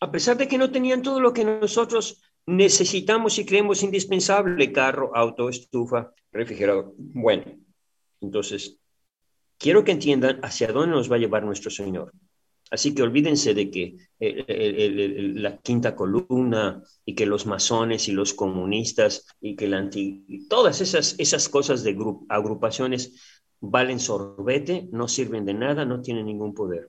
[0.00, 5.10] a pesar de que no tenían todo lo que nosotros necesitamos y creemos indispensable, carro,
[5.14, 6.92] auto, estufa, refrigerador.
[6.96, 7.44] Bueno,
[8.22, 8.78] entonces,
[9.58, 12.12] quiero que entiendan hacia dónde nos va a llevar nuestro Señor.
[12.70, 19.26] Así que olvídense de que la quinta columna y que los masones y los comunistas
[19.42, 19.90] y que la
[20.48, 21.94] todas esas, esas cosas de
[22.30, 23.20] agrupaciones
[23.60, 26.88] valen sorbete, no sirven de nada, no tienen ningún poder.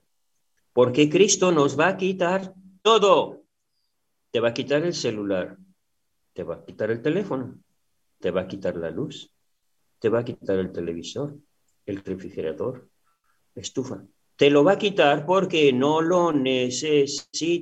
[0.72, 3.42] Porque Cristo nos va a quitar todo.
[4.30, 5.58] Te va a quitar el celular,
[6.32, 7.58] te va a quitar el teléfono,
[8.20, 9.33] te va a quitar la luz,
[9.98, 11.36] te va a quitar el televisor,
[11.86, 12.88] el refrigerador,
[13.54, 14.04] la estufa.
[14.36, 17.58] Te lo va a quitar porque no lo necesitas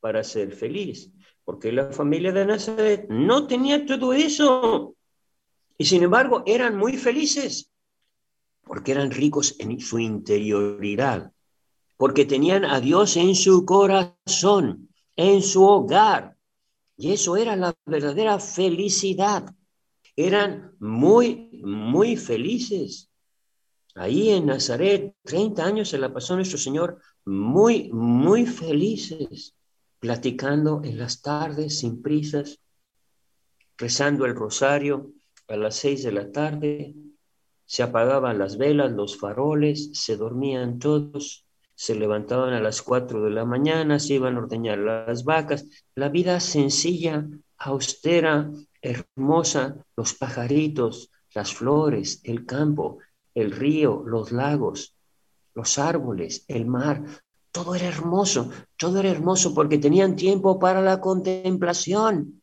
[0.00, 1.10] para ser feliz.
[1.44, 4.94] Porque la familia de Nazaret no tenía todo eso.
[5.76, 7.70] Y sin embargo eran muy felices
[8.62, 11.32] porque eran ricos en su interioridad
[11.98, 16.36] porque tenían a Dios en su corazón, en su hogar.
[16.96, 19.52] Y eso era la verdadera felicidad.
[20.20, 23.08] Eran muy, muy felices.
[23.94, 29.54] Ahí en Nazaret, 30 años se la pasó nuestro Señor, muy, muy felices,
[30.00, 32.58] platicando en las tardes sin prisas,
[33.76, 35.12] rezando el rosario
[35.46, 36.96] a las seis de la tarde,
[37.64, 41.46] se apagaban las velas, los faroles, se dormían todos,
[41.76, 45.68] se levantaban a las cuatro de la mañana, se iban a ordeñar las vacas.
[45.94, 47.24] La vida sencilla,
[47.58, 48.50] austera,
[48.80, 52.98] hermosa, los pajaritos, las flores, el campo,
[53.34, 54.96] el río, los lagos,
[55.54, 57.04] los árboles, el mar,
[57.50, 62.42] todo era hermoso, todo era hermoso porque tenían tiempo para la contemplación.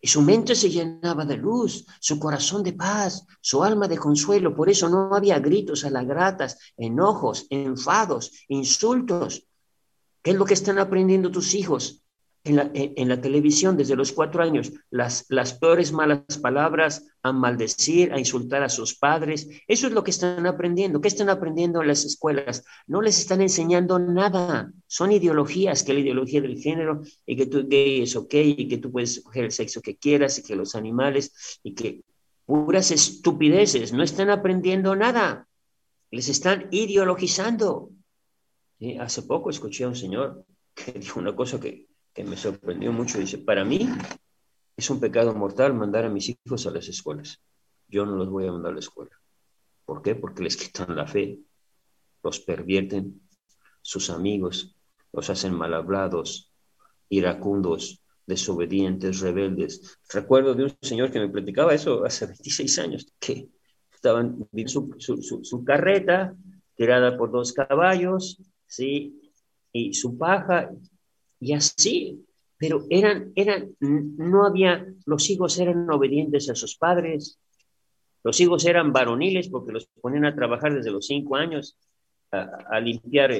[0.00, 4.54] Y su mente se llenaba de luz, su corazón de paz, su alma de consuelo.
[4.54, 9.46] Por eso no había gritos a las gratas, enojos, enfados, insultos.
[10.22, 12.04] ¿Qué es lo que están aprendiendo tus hijos?
[12.46, 18.18] En la, televisión desde los cuatro años las, las peores malas palabras, a maldecir, a
[18.18, 19.48] insultar a sus padres.
[19.66, 21.00] Eso es lo que están aprendiendo.
[21.00, 22.64] ¿Qué están aprendiendo en las escuelas?
[22.86, 24.72] No les están enseñando nada.
[24.86, 28.78] Son ideologías, que la ideología del género y que tú gay es ok y que
[28.78, 32.02] tú puedes escoger el sexo que quieras y que los animales y que
[32.44, 33.92] puras estupideces.
[33.92, 35.48] No están aprendiendo nada.
[36.10, 37.90] Les están ideologizando.
[39.00, 40.44] Hace poco escuché a un señor
[40.74, 41.86] que dijo una cosa que
[42.16, 43.18] que me sorprendió mucho.
[43.18, 43.86] Dice, para mí
[44.74, 47.42] es un pecado mortal mandar a mis hijos a las escuelas.
[47.88, 49.12] Yo no los voy a mandar a la escuela.
[49.84, 50.14] ¿Por qué?
[50.14, 51.38] Porque les quitan la fe,
[52.22, 53.20] los pervierten,
[53.82, 54.74] sus amigos
[55.12, 56.52] los hacen mal hablados,
[57.08, 59.98] iracundos, desobedientes, rebeldes.
[60.12, 63.48] Recuerdo de un señor que me platicaba eso hace 26 años, que
[63.94, 66.34] estaban su, su, su, su carreta
[66.74, 69.32] tirada por dos caballos, ¿sí?
[69.72, 70.70] y su paja,
[71.46, 72.26] y así,
[72.58, 77.38] pero eran, eran, no había, los hijos eran obedientes a sus padres,
[78.24, 81.78] los hijos eran varoniles porque los ponían a trabajar desde los cinco años,
[82.32, 83.30] a, limpiar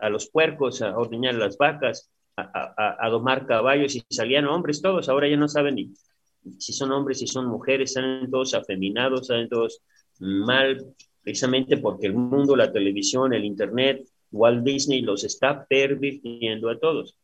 [0.00, 5.08] a los puercos, a ordeñar las vacas, a, a, domar caballos y salían hombres todos,
[5.08, 5.92] ahora ya no saben ni
[6.58, 9.80] si son hombres, si son mujeres, salen todos afeminados, salen todos
[10.20, 16.78] mal, precisamente porque el mundo, la televisión, el internet, Walt Disney los está pervirtiendo a
[16.78, 17.16] todos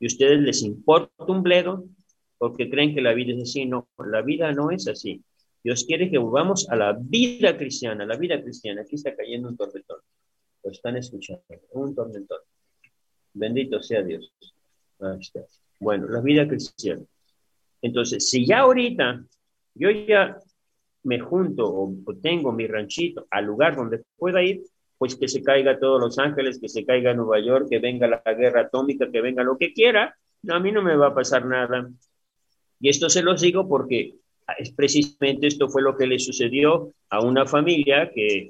[0.00, 1.84] y ustedes les importa un bledo
[2.38, 3.66] porque creen que la vida es así.
[3.66, 5.22] No, la vida no es así.
[5.62, 8.82] Dios quiere que volvamos a la vida cristiana, la vida cristiana.
[8.82, 9.98] Aquí está cayendo un tormentón.
[10.62, 11.42] Lo están escuchando,
[11.72, 12.38] un tormentón.
[13.34, 14.32] Bendito sea Dios.
[15.80, 17.02] Bueno, la vida cristiana.
[17.82, 19.24] Entonces, si ya ahorita
[19.74, 20.38] yo ya
[21.04, 24.62] me junto o, o tengo mi ranchito al lugar donde pueda ir,
[24.98, 28.34] pues que se caiga todos Los Ángeles, que se caiga Nueva York, que venga la
[28.34, 30.16] guerra atómica, que venga lo que quiera,
[30.48, 31.88] a mí no me va a pasar nada.
[32.80, 34.14] Y esto se los digo porque
[34.58, 38.48] es precisamente esto fue lo que le sucedió a una familia que,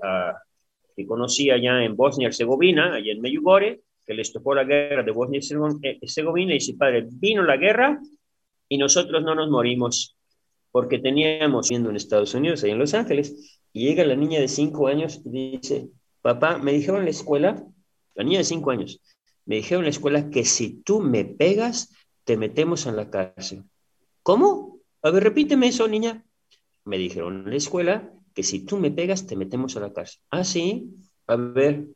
[0.97, 5.03] que conocía allá en Bosnia y Herzegovina, allá en Meyugore, que les tocó la guerra
[5.03, 8.01] de Bosnia y eh, y dice, padre, vino la guerra
[8.69, 10.17] y nosotros no nos morimos,
[10.71, 14.49] porque teníamos, viendo en Estados Unidos, ahí en Los Ángeles, y llega la niña de
[14.49, 15.89] cinco años y dice,
[16.23, 17.65] Papá, me dijeron en la escuela,
[18.15, 19.01] la niña de cinco años,
[19.47, 21.95] me dijeron en la escuela que si tú me pegas,
[22.25, 23.65] te metemos en la cárcel.
[24.23, 24.81] ¿Cómo?
[25.03, 26.25] A ver, repíteme eso, niña.
[26.85, 30.21] Me dijeron en la escuela que si tú me pegas, te metemos a la cárcel.
[30.31, 30.91] Ah, sí.
[31.27, 31.87] A ver,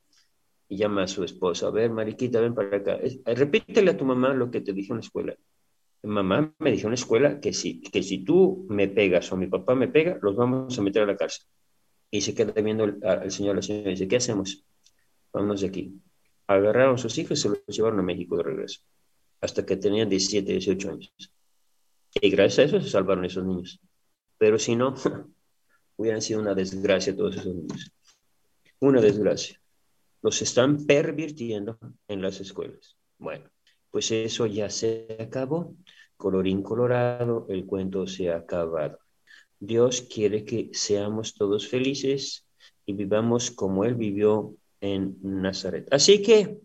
[0.69, 1.67] y llama a su esposa.
[1.67, 2.99] A ver, Mariquita, ven para acá.
[3.03, 5.35] Eh, repítele a tu mamá lo que te dijo en la escuela.
[6.05, 9.47] Mamá me dijo en la escuela que si, que si tú me pegas o mi
[9.47, 11.47] papá me pega, los vamos a meter a la cárcel
[12.13, 14.63] y se queda viendo al señor, la señora y dice, ¿qué hacemos?
[15.33, 15.99] Vámonos de aquí.
[16.47, 18.83] Agarraron a sus hijos y se los llevaron a México de regreso,
[19.41, 21.13] hasta que tenían 17, 18 años.
[22.21, 23.81] Y gracias a eso se salvaron esos niños.
[24.37, 24.95] Pero si no,
[25.97, 27.91] hubieran sido una desgracia todos esos niños.
[28.79, 29.59] Una desgracia.
[30.21, 32.95] Los están pervirtiendo en las escuelas.
[33.17, 33.49] Bueno,
[33.91, 35.75] pues eso ya se acabó.
[36.19, 38.99] Colorín colorado, el cuento se ha acabado.
[39.65, 42.45] Dios quiere que seamos todos felices
[42.85, 45.87] y vivamos como Él vivió en Nazaret.
[45.93, 46.59] Así que,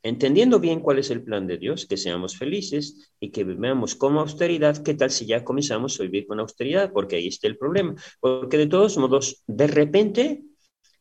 [0.00, 4.16] entendiendo bien cuál es el plan de Dios, que seamos felices y que vivamos con
[4.16, 6.92] austeridad, ¿qué tal si ya comenzamos a vivir con austeridad?
[6.92, 7.96] Porque ahí está el problema.
[8.20, 10.44] Porque de todos modos, de repente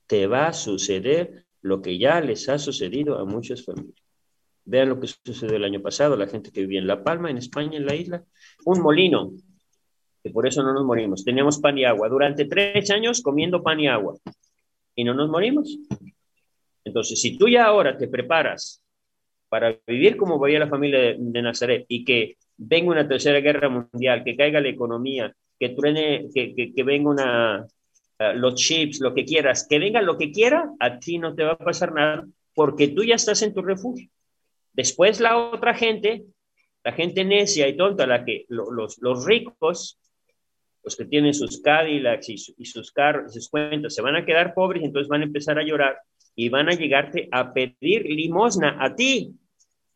[0.07, 4.01] te va a suceder lo que ya les ha sucedido a muchas familias.
[4.65, 7.37] Vean lo que sucedió el año pasado, la gente que vivía en La Palma, en
[7.37, 8.23] España, en la isla,
[8.65, 9.33] un molino
[10.23, 11.25] que por eso no nos morimos.
[11.25, 12.07] Teníamos pan y agua.
[12.07, 14.15] Durante tres años comiendo pan y agua.
[14.95, 15.77] Y no nos morimos.
[16.85, 18.81] Entonces, si tú ya ahora te preparas
[19.49, 24.23] para vivir como vivía la familia de, Nazaret y que venga una tercera guerra mundial,
[24.23, 27.67] que caiga la economía, que truene, que, que, venga una,
[28.19, 31.43] uh, los chips, lo que quieras, que venga lo que quiera, a ti no te
[31.43, 34.09] va a pasar nada porque tú ya estás en tu refugio.
[34.71, 36.23] Después la otra gente,
[36.83, 39.99] la gente necia y tonta, la que los, los ricos
[40.83, 44.83] los que tienen sus Cadillacs y, sus carros, sus cuentas, se van a quedar pobres,
[44.83, 45.97] entonces van a empezar a llorar
[46.35, 49.33] y van a llegarte a pedir limosna a ti,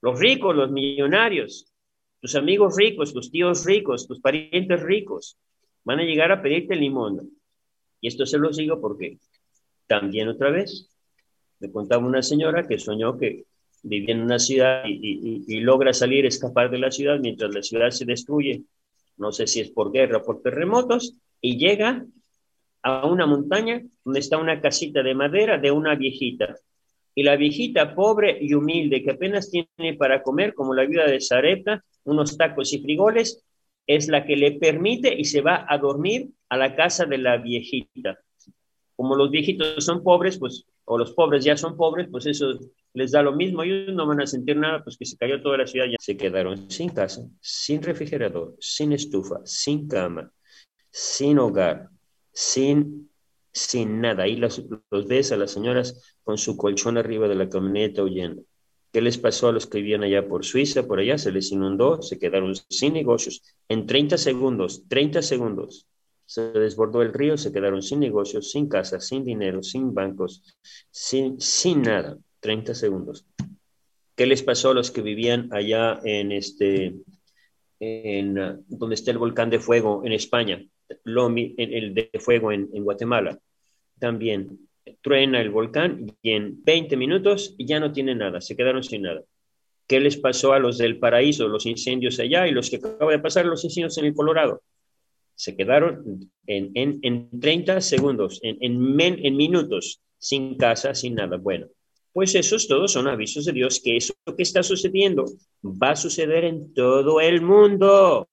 [0.01, 1.73] los ricos, los millonarios,
[2.21, 5.37] tus amigos ricos, tus tíos ricos, tus parientes ricos,
[5.83, 7.23] van a llegar a pedirte limosna.
[7.99, 9.17] Y esto se lo digo porque
[9.87, 10.89] también otra vez
[11.59, 13.45] me contaba una señora que soñó que
[13.83, 18.05] vivía en una ciudad y, logra salir, escapar de la ciudad mientras la ciudad se
[18.05, 18.63] destruye.
[19.17, 22.05] No sé si es por guerra o por terremotos, y llega
[22.83, 26.55] a una montaña donde está una casita de madera de una viejita.
[27.15, 31.19] Y la viejita pobre y humilde que apenas tiene para comer, como la vida de
[31.19, 33.43] Sarepta, unos tacos y frigoles,
[33.87, 37.37] es la que le permite y se va a dormir a la casa de la
[37.37, 38.19] viejita.
[38.95, 42.57] Como los viejitos son pobres, pues, o los pobres ya son pobres, pues eso
[42.93, 43.61] les da lo mismo.
[43.61, 45.85] Ellos no van a sentir nada, pues que se cayó toda la ciudad.
[45.85, 50.31] Ya se quedaron sin casa, sin refrigerador, sin estufa, sin cama,
[50.89, 51.89] sin hogar,
[52.31, 53.11] sin,
[53.51, 54.23] sin nada.
[54.23, 58.43] Ahí los, los ves a las señoras con su colchón arriba de la camioneta huyendo.
[58.93, 61.17] ¿Qué les pasó a los que vivían allá por Suiza, por allá?
[61.17, 63.43] Se les inundó, se quedaron sin negocios.
[63.67, 65.85] En 30 segundos, 30 segundos,
[66.27, 70.43] se desbordó el río, se quedaron sin negocios, sin casa, sin dinero, sin bancos,
[70.91, 72.17] sin, sin nada.
[72.41, 73.25] 30 segundos.
[74.15, 76.95] ¿Qué les pasó a los que vivían allá en este,
[77.79, 82.69] en, uh, donde está el volcán de fuego en España, en, el de fuego en,
[82.73, 83.39] en Guatemala?
[83.97, 84.67] También
[85.01, 89.23] truena el volcán y en 20 minutos ya no tiene nada, se quedaron sin nada.
[89.87, 93.19] ¿Qué les pasó a los del paraíso, los incendios allá y los que acaba de
[93.19, 94.61] pasar los incendios en el Colorado?
[95.37, 101.37] Se quedaron en, en, en 30 segundos, en, en, minutos, sin casa, sin nada.
[101.37, 101.67] Bueno,
[102.11, 105.25] pues esos todos son avisos de Dios que eso que está sucediendo
[105.63, 108.27] va a suceder en todo el mundo.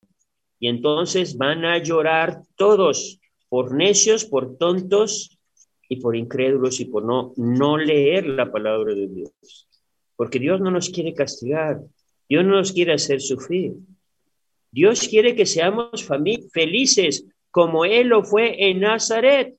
[0.59, 5.39] Y entonces van a llorar todos por necios, por tontos
[5.91, 9.69] y por incrédulos y por no, no leer la palabra de Dios.
[10.17, 11.83] Porque Dios no nos quiere castigar,
[12.31, 13.75] Dios no nos quiere hacer sufrir.
[14.75, 16.05] Dios quiere que seamos
[16.53, 19.55] felices como Él lo fue en Nazaret.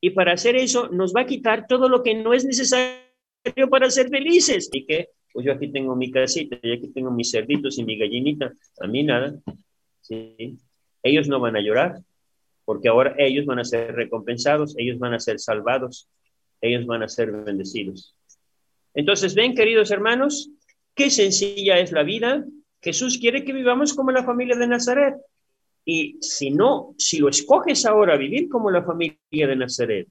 [0.00, 3.90] Y para hacer eso nos va a quitar todo lo que no es necesario para
[3.90, 4.70] ser felices.
[4.72, 5.10] ¿Y qué?
[5.34, 8.50] Pues yo aquí tengo mi casita y aquí tengo mis cerditos y mi gallinita.
[8.80, 9.38] A mí nada.
[10.00, 10.56] ¿sí?
[11.02, 11.98] Ellos no van a llorar
[12.64, 16.08] porque ahora ellos van a ser recompensados, ellos van a ser salvados,
[16.62, 18.16] ellos van a ser bendecidos.
[18.94, 20.50] Entonces, ven, queridos hermanos,
[20.94, 22.46] qué sencilla es la vida.
[22.80, 25.14] Jesús quiere que vivamos como la familia de Nazaret.
[25.84, 30.08] Y si no, si lo escoges ahora vivir como la familia de Nazaret,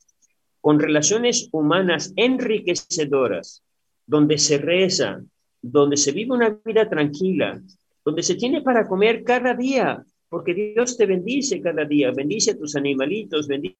[0.60, 3.64] con relaciones humanas enriquecedoras,
[4.06, 5.22] donde se reza,
[5.62, 7.62] donde se vive una vida tranquila,
[8.04, 12.58] donde se tiene para comer cada día, porque Dios te bendice cada día, bendice a
[12.58, 13.78] tus animalitos, bendice.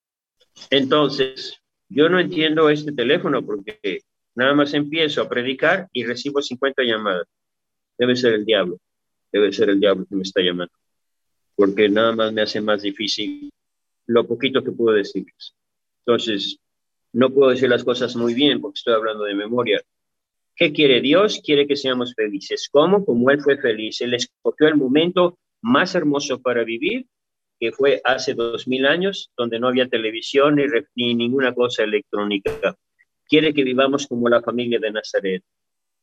[0.70, 4.02] Entonces, yo no entiendo este teléfono porque
[4.36, 7.28] nada más empiezo a predicar y recibo 50 llamadas.
[7.98, 8.80] Debe ser el diablo,
[9.32, 10.74] debe ser el diablo que me está llamando,
[11.56, 13.50] porque nada más me hace más difícil
[14.06, 15.54] lo poquito que puedo decirles.
[16.06, 16.60] Entonces,
[17.14, 19.82] no puedo decir las cosas muy bien porque estoy hablando de memoria.
[20.56, 21.42] ¿Qué quiere Dios?
[21.44, 22.68] Quiere que seamos felices.
[22.72, 23.06] ¿Cómo?
[23.06, 24.02] Como Él fue feliz.
[24.02, 27.06] Él escogió el momento más hermoso para vivir,
[27.60, 30.64] que fue hace dos mil años, donde no había televisión ni,
[30.96, 32.76] ni ninguna cosa electrónica.
[33.28, 35.44] Quiere que vivamos como la familia de Nazaret.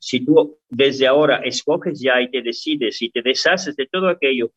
[0.05, 4.53] Si tú desde ahora escoges ya y te decides y te deshaces de todo aquello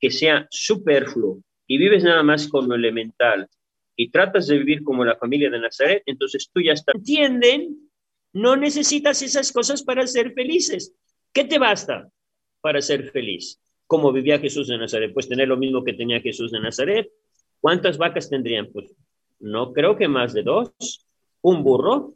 [0.00, 3.48] que sea superfluo y vives nada más con lo elemental,
[3.94, 6.96] y tratas de vivir como la familia de Nazaret, entonces tú ya estás.
[6.96, 7.90] ¿Entienden?
[8.32, 10.92] No necesitas esas cosas para ser felices.
[11.32, 12.10] ¿Qué te basta
[12.60, 13.60] para ser feliz?
[13.86, 15.12] ¿Cómo vivía Jesús de Nazaret?
[15.14, 17.12] Pues tener lo mismo que tenía Jesús de Nazaret.
[17.60, 18.72] ¿Cuántas vacas tendrían?
[18.72, 18.92] Pues
[19.38, 21.06] no creo que más de dos.
[21.42, 22.14] Un burro,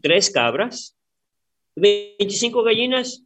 [0.00, 0.96] tres cabras,
[1.76, 3.24] 25 gallinas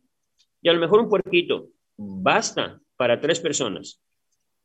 [0.63, 1.69] y a lo mejor un puerquito.
[1.97, 4.01] Basta para tres personas.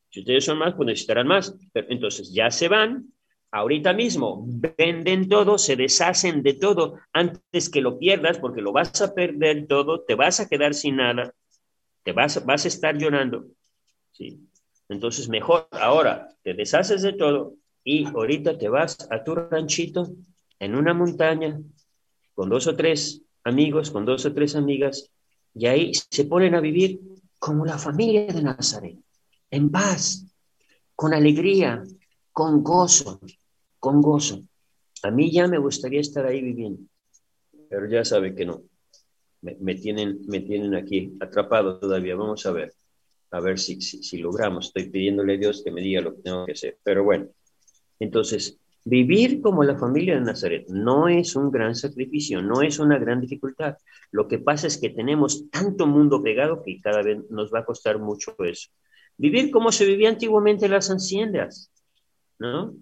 [0.09, 1.55] Si ustedes son más, pues necesitarán más.
[1.73, 3.13] Entonces ya se van,
[3.51, 9.01] ahorita mismo, venden todo, se deshacen de todo antes que lo pierdas, porque lo vas
[9.01, 11.34] a perder todo, te vas a quedar sin nada,
[12.03, 13.45] te vas, vas a estar llorando.
[14.11, 14.39] ¿sí?
[14.89, 20.09] Entonces, mejor ahora te deshaces de todo y ahorita te vas a tu ranchito
[20.59, 21.59] en una montaña
[22.34, 25.11] con dos o tres amigos, con dos o tres amigas,
[25.53, 26.99] y ahí se ponen a vivir
[27.39, 28.97] como la familia de Nazaret
[29.49, 30.25] en paz,
[30.95, 31.83] con alegría,
[32.31, 33.19] con gozo,
[33.79, 34.41] con gozo.
[35.03, 36.83] A mí ya me gustaría estar ahí viviendo,
[37.69, 38.63] pero ya sabe que no.
[39.41, 42.15] Me, tienen, me tienen aquí atrapado todavía.
[42.15, 42.73] Vamos a ver.
[43.31, 44.67] A ver si, si, logramos.
[44.67, 46.77] Estoy pidiéndole a Dios que me diga lo que tengo que hacer.
[46.83, 47.27] Pero bueno,
[47.99, 52.97] entonces, vivir como la familia de Nazaret no es un gran sacrificio, no es una
[52.97, 53.77] gran dificultad.
[54.11, 57.65] Lo que pasa es que tenemos tanto mundo pegado que cada vez nos va a
[57.65, 58.69] costar mucho eso.
[59.17, 61.71] Vivir como se vivía antiguamente en las haciendas,
[62.39, 62.73] ¿no?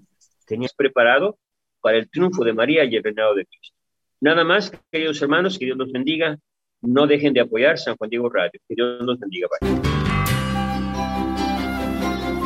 [0.45, 1.37] Tenías preparado
[1.81, 3.75] para el triunfo de María y el reinado de Cristo.
[4.21, 6.37] Nada más, queridos hermanos, que Dios los bendiga.
[6.81, 8.59] No dejen de apoyar San Juan Diego Radio.
[8.67, 9.47] Que Dios los bendiga.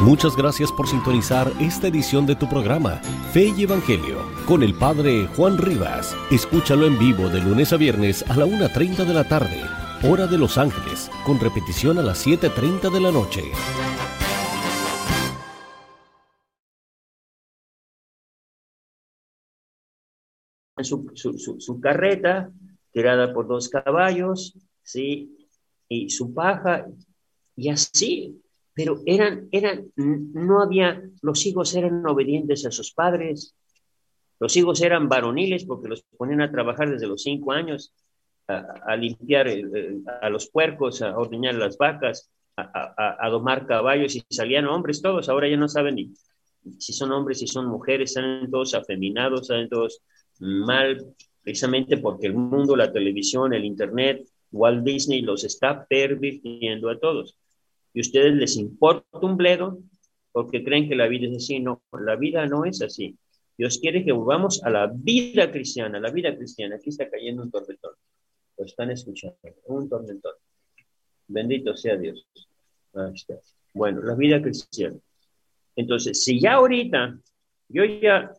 [0.03, 2.97] Muchas gracias por sintonizar esta edición de tu programa,
[3.31, 6.13] Fe y Evangelio, con el Padre Juan Rivas.
[6.29, 9.61] Escúchalo en vivo de lunes a viernes a la 1.30 de la tarde,
[10.03, 13.43] hora de Los Ángeles, con repetición a las 7.30 de la noche.
[20.81, 22.51] Su, su, su, carreta,
[22.91, 25.47] tirada por dos caballos, ¿sí?
[25.87, 26.87] y su paja,
[27.55, 28.43] y así
[28.73, 33.55] pero eran, eran, no había, los hijos eran obedientes a sus padres,
[34.39, 37.93] los hijos eran varoniles porque los ponían a trabajar desde los cinco años,
[38.47, 39.47] a, limpiar
[40.21, 45.47] a los puercos, a ordeñar las vacas, a, domar caballos y salían hombres todos, ahora
[45.47, 46.13] ya no saben ni
[46.79, 50.01] si son hombres, si son mujeres, salen todos afeminados, salen todos
[50.39, 56.97] mal, precisamente porque el mundo, la televisión, el internet, Walt Disney los está pervirtiendo a
[56.99, 57.37] todos
[57.93, 59.79] y ustedes les importa un bledo
[60.31, 61.59] porque creen que la vida es así.
[61.59, 63.17] No, la vida no es así.
[63.55, 66.75] Dios quiere que volvamos a la vida cristiana, la vida cristiana.
[66.75, 67.93] Aquí está cayendo un tormentón.
[68.57, 70.33] Lo están escuchando, un tormentón.
[71.27, 72.27] Bendito sea Dios.
[73.73, 74.97] Bueno, la vida cristiana.
[75.75, 77.17] Entonces, si ya ahorita
[77.69, 78.31] yo ya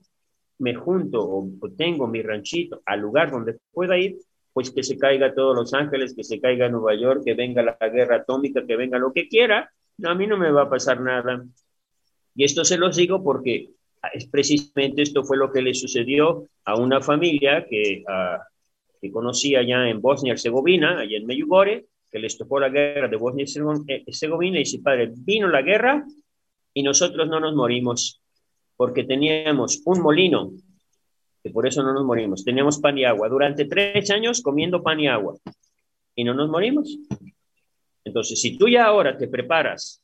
[0.58, 4.18] me junto o, o tengo mi ranchito al lugar donde pueda ir,
[4.54, 7.76] pues que se caiga todos Los Ángeles, que se caiga Nueva York, que venga la
[7.88, 9.70] guerra atómica, que venga lo que quiera,
[10.02, 11.44] a mí no me va a pasar nada.
[12.36, 13.70] Y esto se los digo porque
[14.12, 18.40] es precisamente esto fue lo que le sucedió a una familia que, uh,
[19.00, 23.08] que conocía allá en Bosnia y Herzegovina, allá en Meyugore, que les tocó la guerra
[23.08, 26.04] de Bosnia y eh, y dice, padre, vino la guerra
[26.72, 28.22] y nosotros no nos morimos,
[28.76, 30.52] porque teníamos un molino
[31.44, 32.42] que por eso no nos morimos.
[32.42, 33.28] Teníamos pan y agua.
[33.28, 35.36] Durante tres años comiendo pan y agua.
[36.16, 36.98] Y no nos morimos.
[38.02, 40.02] Entonces, si tú ya ahora te preparas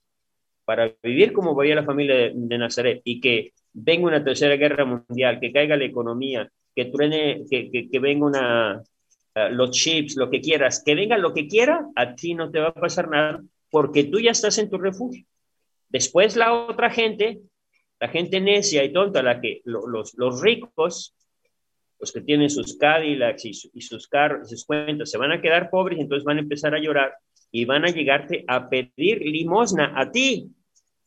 [0.67, 5.41] para vivir como vivía la familia de, Nazaret y que venga una tercera guerra mundial,
[5.41, 8.83] que caiga la economía, que truene, que, que, venga una,
[9.35, 12.61] uh, los chips, lo que quieras, que venga lo que quiera, a ti no te
[12.61, 15.25] va a pasar nada porque tú ya estás en tu refugio.
[15.89, 17.41] Después la otra gente,
[17.99, 21.15] la gente necia y tonta, la que los ricos,
[22.01, 25.99] los que tienen sus Cadillacs y, sus carros, sus cuentas, se van a quedar pobres
[25.99, 27.13] y entonces van a empezar a llorar
[27.53, 30.51] y van a llegarte a pedir limosna a ti,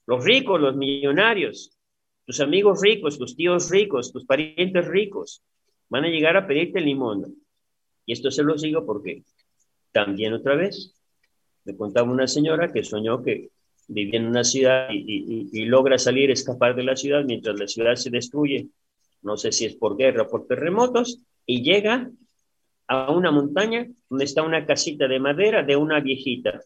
[0.06, 1.76] los ricos, los millonarios,
[2.26, 5.41] tus amigos ricos, tus tíos ricos, tus parientes ricos,
[5.89, 7.28] van a llegar a pedirte limosna.
[8.06, 9.24] Y esto se lo digo porque
[9.91, 10.94] también otra vez
[11.66, 13.50] me contaba una señora que soñó que
[13.88, 17.96] vivía en una ciudad y, y logra salir, escapar de la ciudad mientras la ciudad
[17.96, 18.68] se destruye
[19.24, 22.10] no sé si es por guerra o por terremotos, y llega
[22.88, 26.62] a una montaña donde está una casita de madera de una viejita.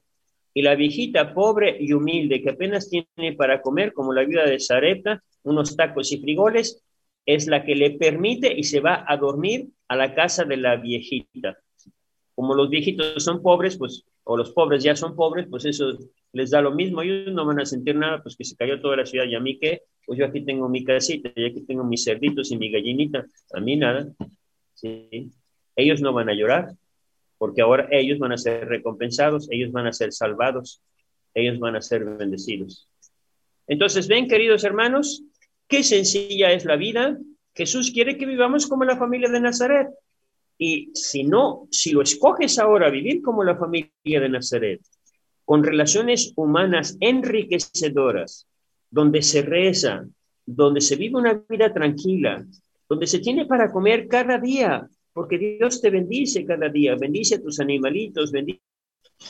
[0.54, 4.60] Y la viejita pobre y humilde que apenas tiene para comer, como la viuda de
[4.60, 6.84] Zareta, unos tacos y frigoles,
[7.26, 10.78] es la que le permite y se va a dormir a la casa de la
[10.78, 11.58] viejita.
[12.34, 15.98] Como los viejitos son pobres, pues, o los pobres ya son pobres, pues eso
[16.34, 17.02] les da lo mismo.
[17.02, 19.40] Ellos no van a sentir nada, pues que se cayó toda la ciudad y a
[19.40, 22.70] mí qué, pues yo aquí tengo mi casita y aquí tengo mis cerditos y mi
[22.70, 24.08] gallinita, a mí nada.
[24.74, 25.32] ¿sí?
[25.78, 26.74] Ellos no van a llorar,
[27.38, 30.82] porque ahora ellos van a ser recompensados, ellos van a ser salvados,
[31.34, 32.90] ellos van a ser bendecidos.
[33.66, 35.24] Entonces, ven, queridos hermanos,
[35.70, 37.18] qué sencilla es la vida.
[37.56, 39.88] Jesús quiere que vivamos como la familia de Nazaret.
[40.58, 44.82] Y si no, si lo escoges ahora, vivir como la familia de Nazaret,
[45.46, 48.48] con relaciones humanas enriquecedoras,
[48.90, 50.06] donde se reza,
[50.46, 52.46] donde se vive una vida tranquila,
[52.90, 57.42] donde se tiene para comer cada día, porque Dios te bendice cada día, bendice a
[57.42, 58.62] tus animalitos, bendice.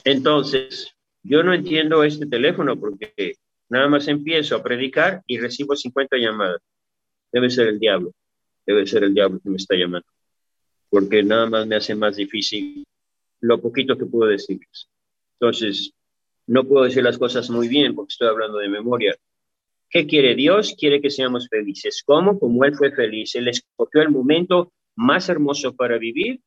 [0.04, 3.36] Entonces, yo no entiendo este teléfono porque
[3.70, 6.62] nada más empiezo a predicar y recibo 50 llamadas.
[7.32, 8.14] Debe ser el diablo,
[8.66, 10.08] debe ser el diablo que me está llamando,
[10.90, 12.86] porque nada más me hace más difícil
[13.42, 14.90] lo poquito que puedo decirles.
[15.40, 15.94] Entonces,
[16.48, 19.16] no puedo decir las cosas muy bien porque estoy hablando de memoria,
[19.90, 20.76] ¿Qué quiere Dios?
[20.78, 22.04] Quiere que seamos felices.
[22.06, 22.38] ¿Cómo?
[22.40, 23.36] Como Él fue feliz.
[23.36, 26.42] Él escogió el momento más hermoso para vivir,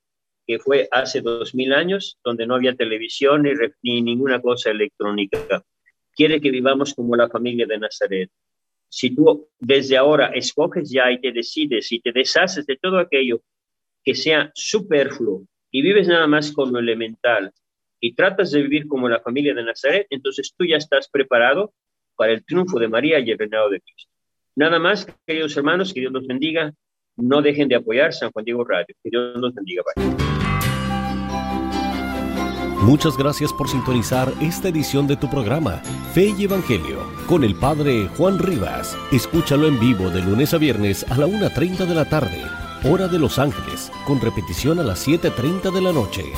[0.47, 5.38] que fue hace dos mil años, donde no había televisión ni, ni ninguna cosa electrónica.
[6.14, 8.30] quiere que vivamos como la familia de Nazaret.
[8.88, 13.41] Si tú desde ahora escoges ya y te decides y te deshaces de todo aquello
[14.05, 17.53] que sea superfluo y vives nada más con lo elemental
[18.01, 21.72] y tratas de vivir como la familia de Nazaret, entonces tú ya estás preparado
[22.16, 24.11] para el triunfo de María y el reinado de Cristo.
[24.57, 26.72] Nada más, queridos hermanos, que Dios los bendiga.
[27.16, 28.94] No dejen de apoyar San Juan Diego Radio.
[29.03, 29.82] Que Dios los bendiga.
[32.82, 35.82] Muchas gracias por sintonizar esta edición de tu programa
[36.14, 38.96] Fe y Evangelio con el Padre Juan Rivas.
[39.12, 42.42] Escúchalo en vivo de lunes a viernes a la 1.30 de la tarde,
[42.85, 46.33] hora de Los Ángeles, con repetición a las 7.30 de la noche.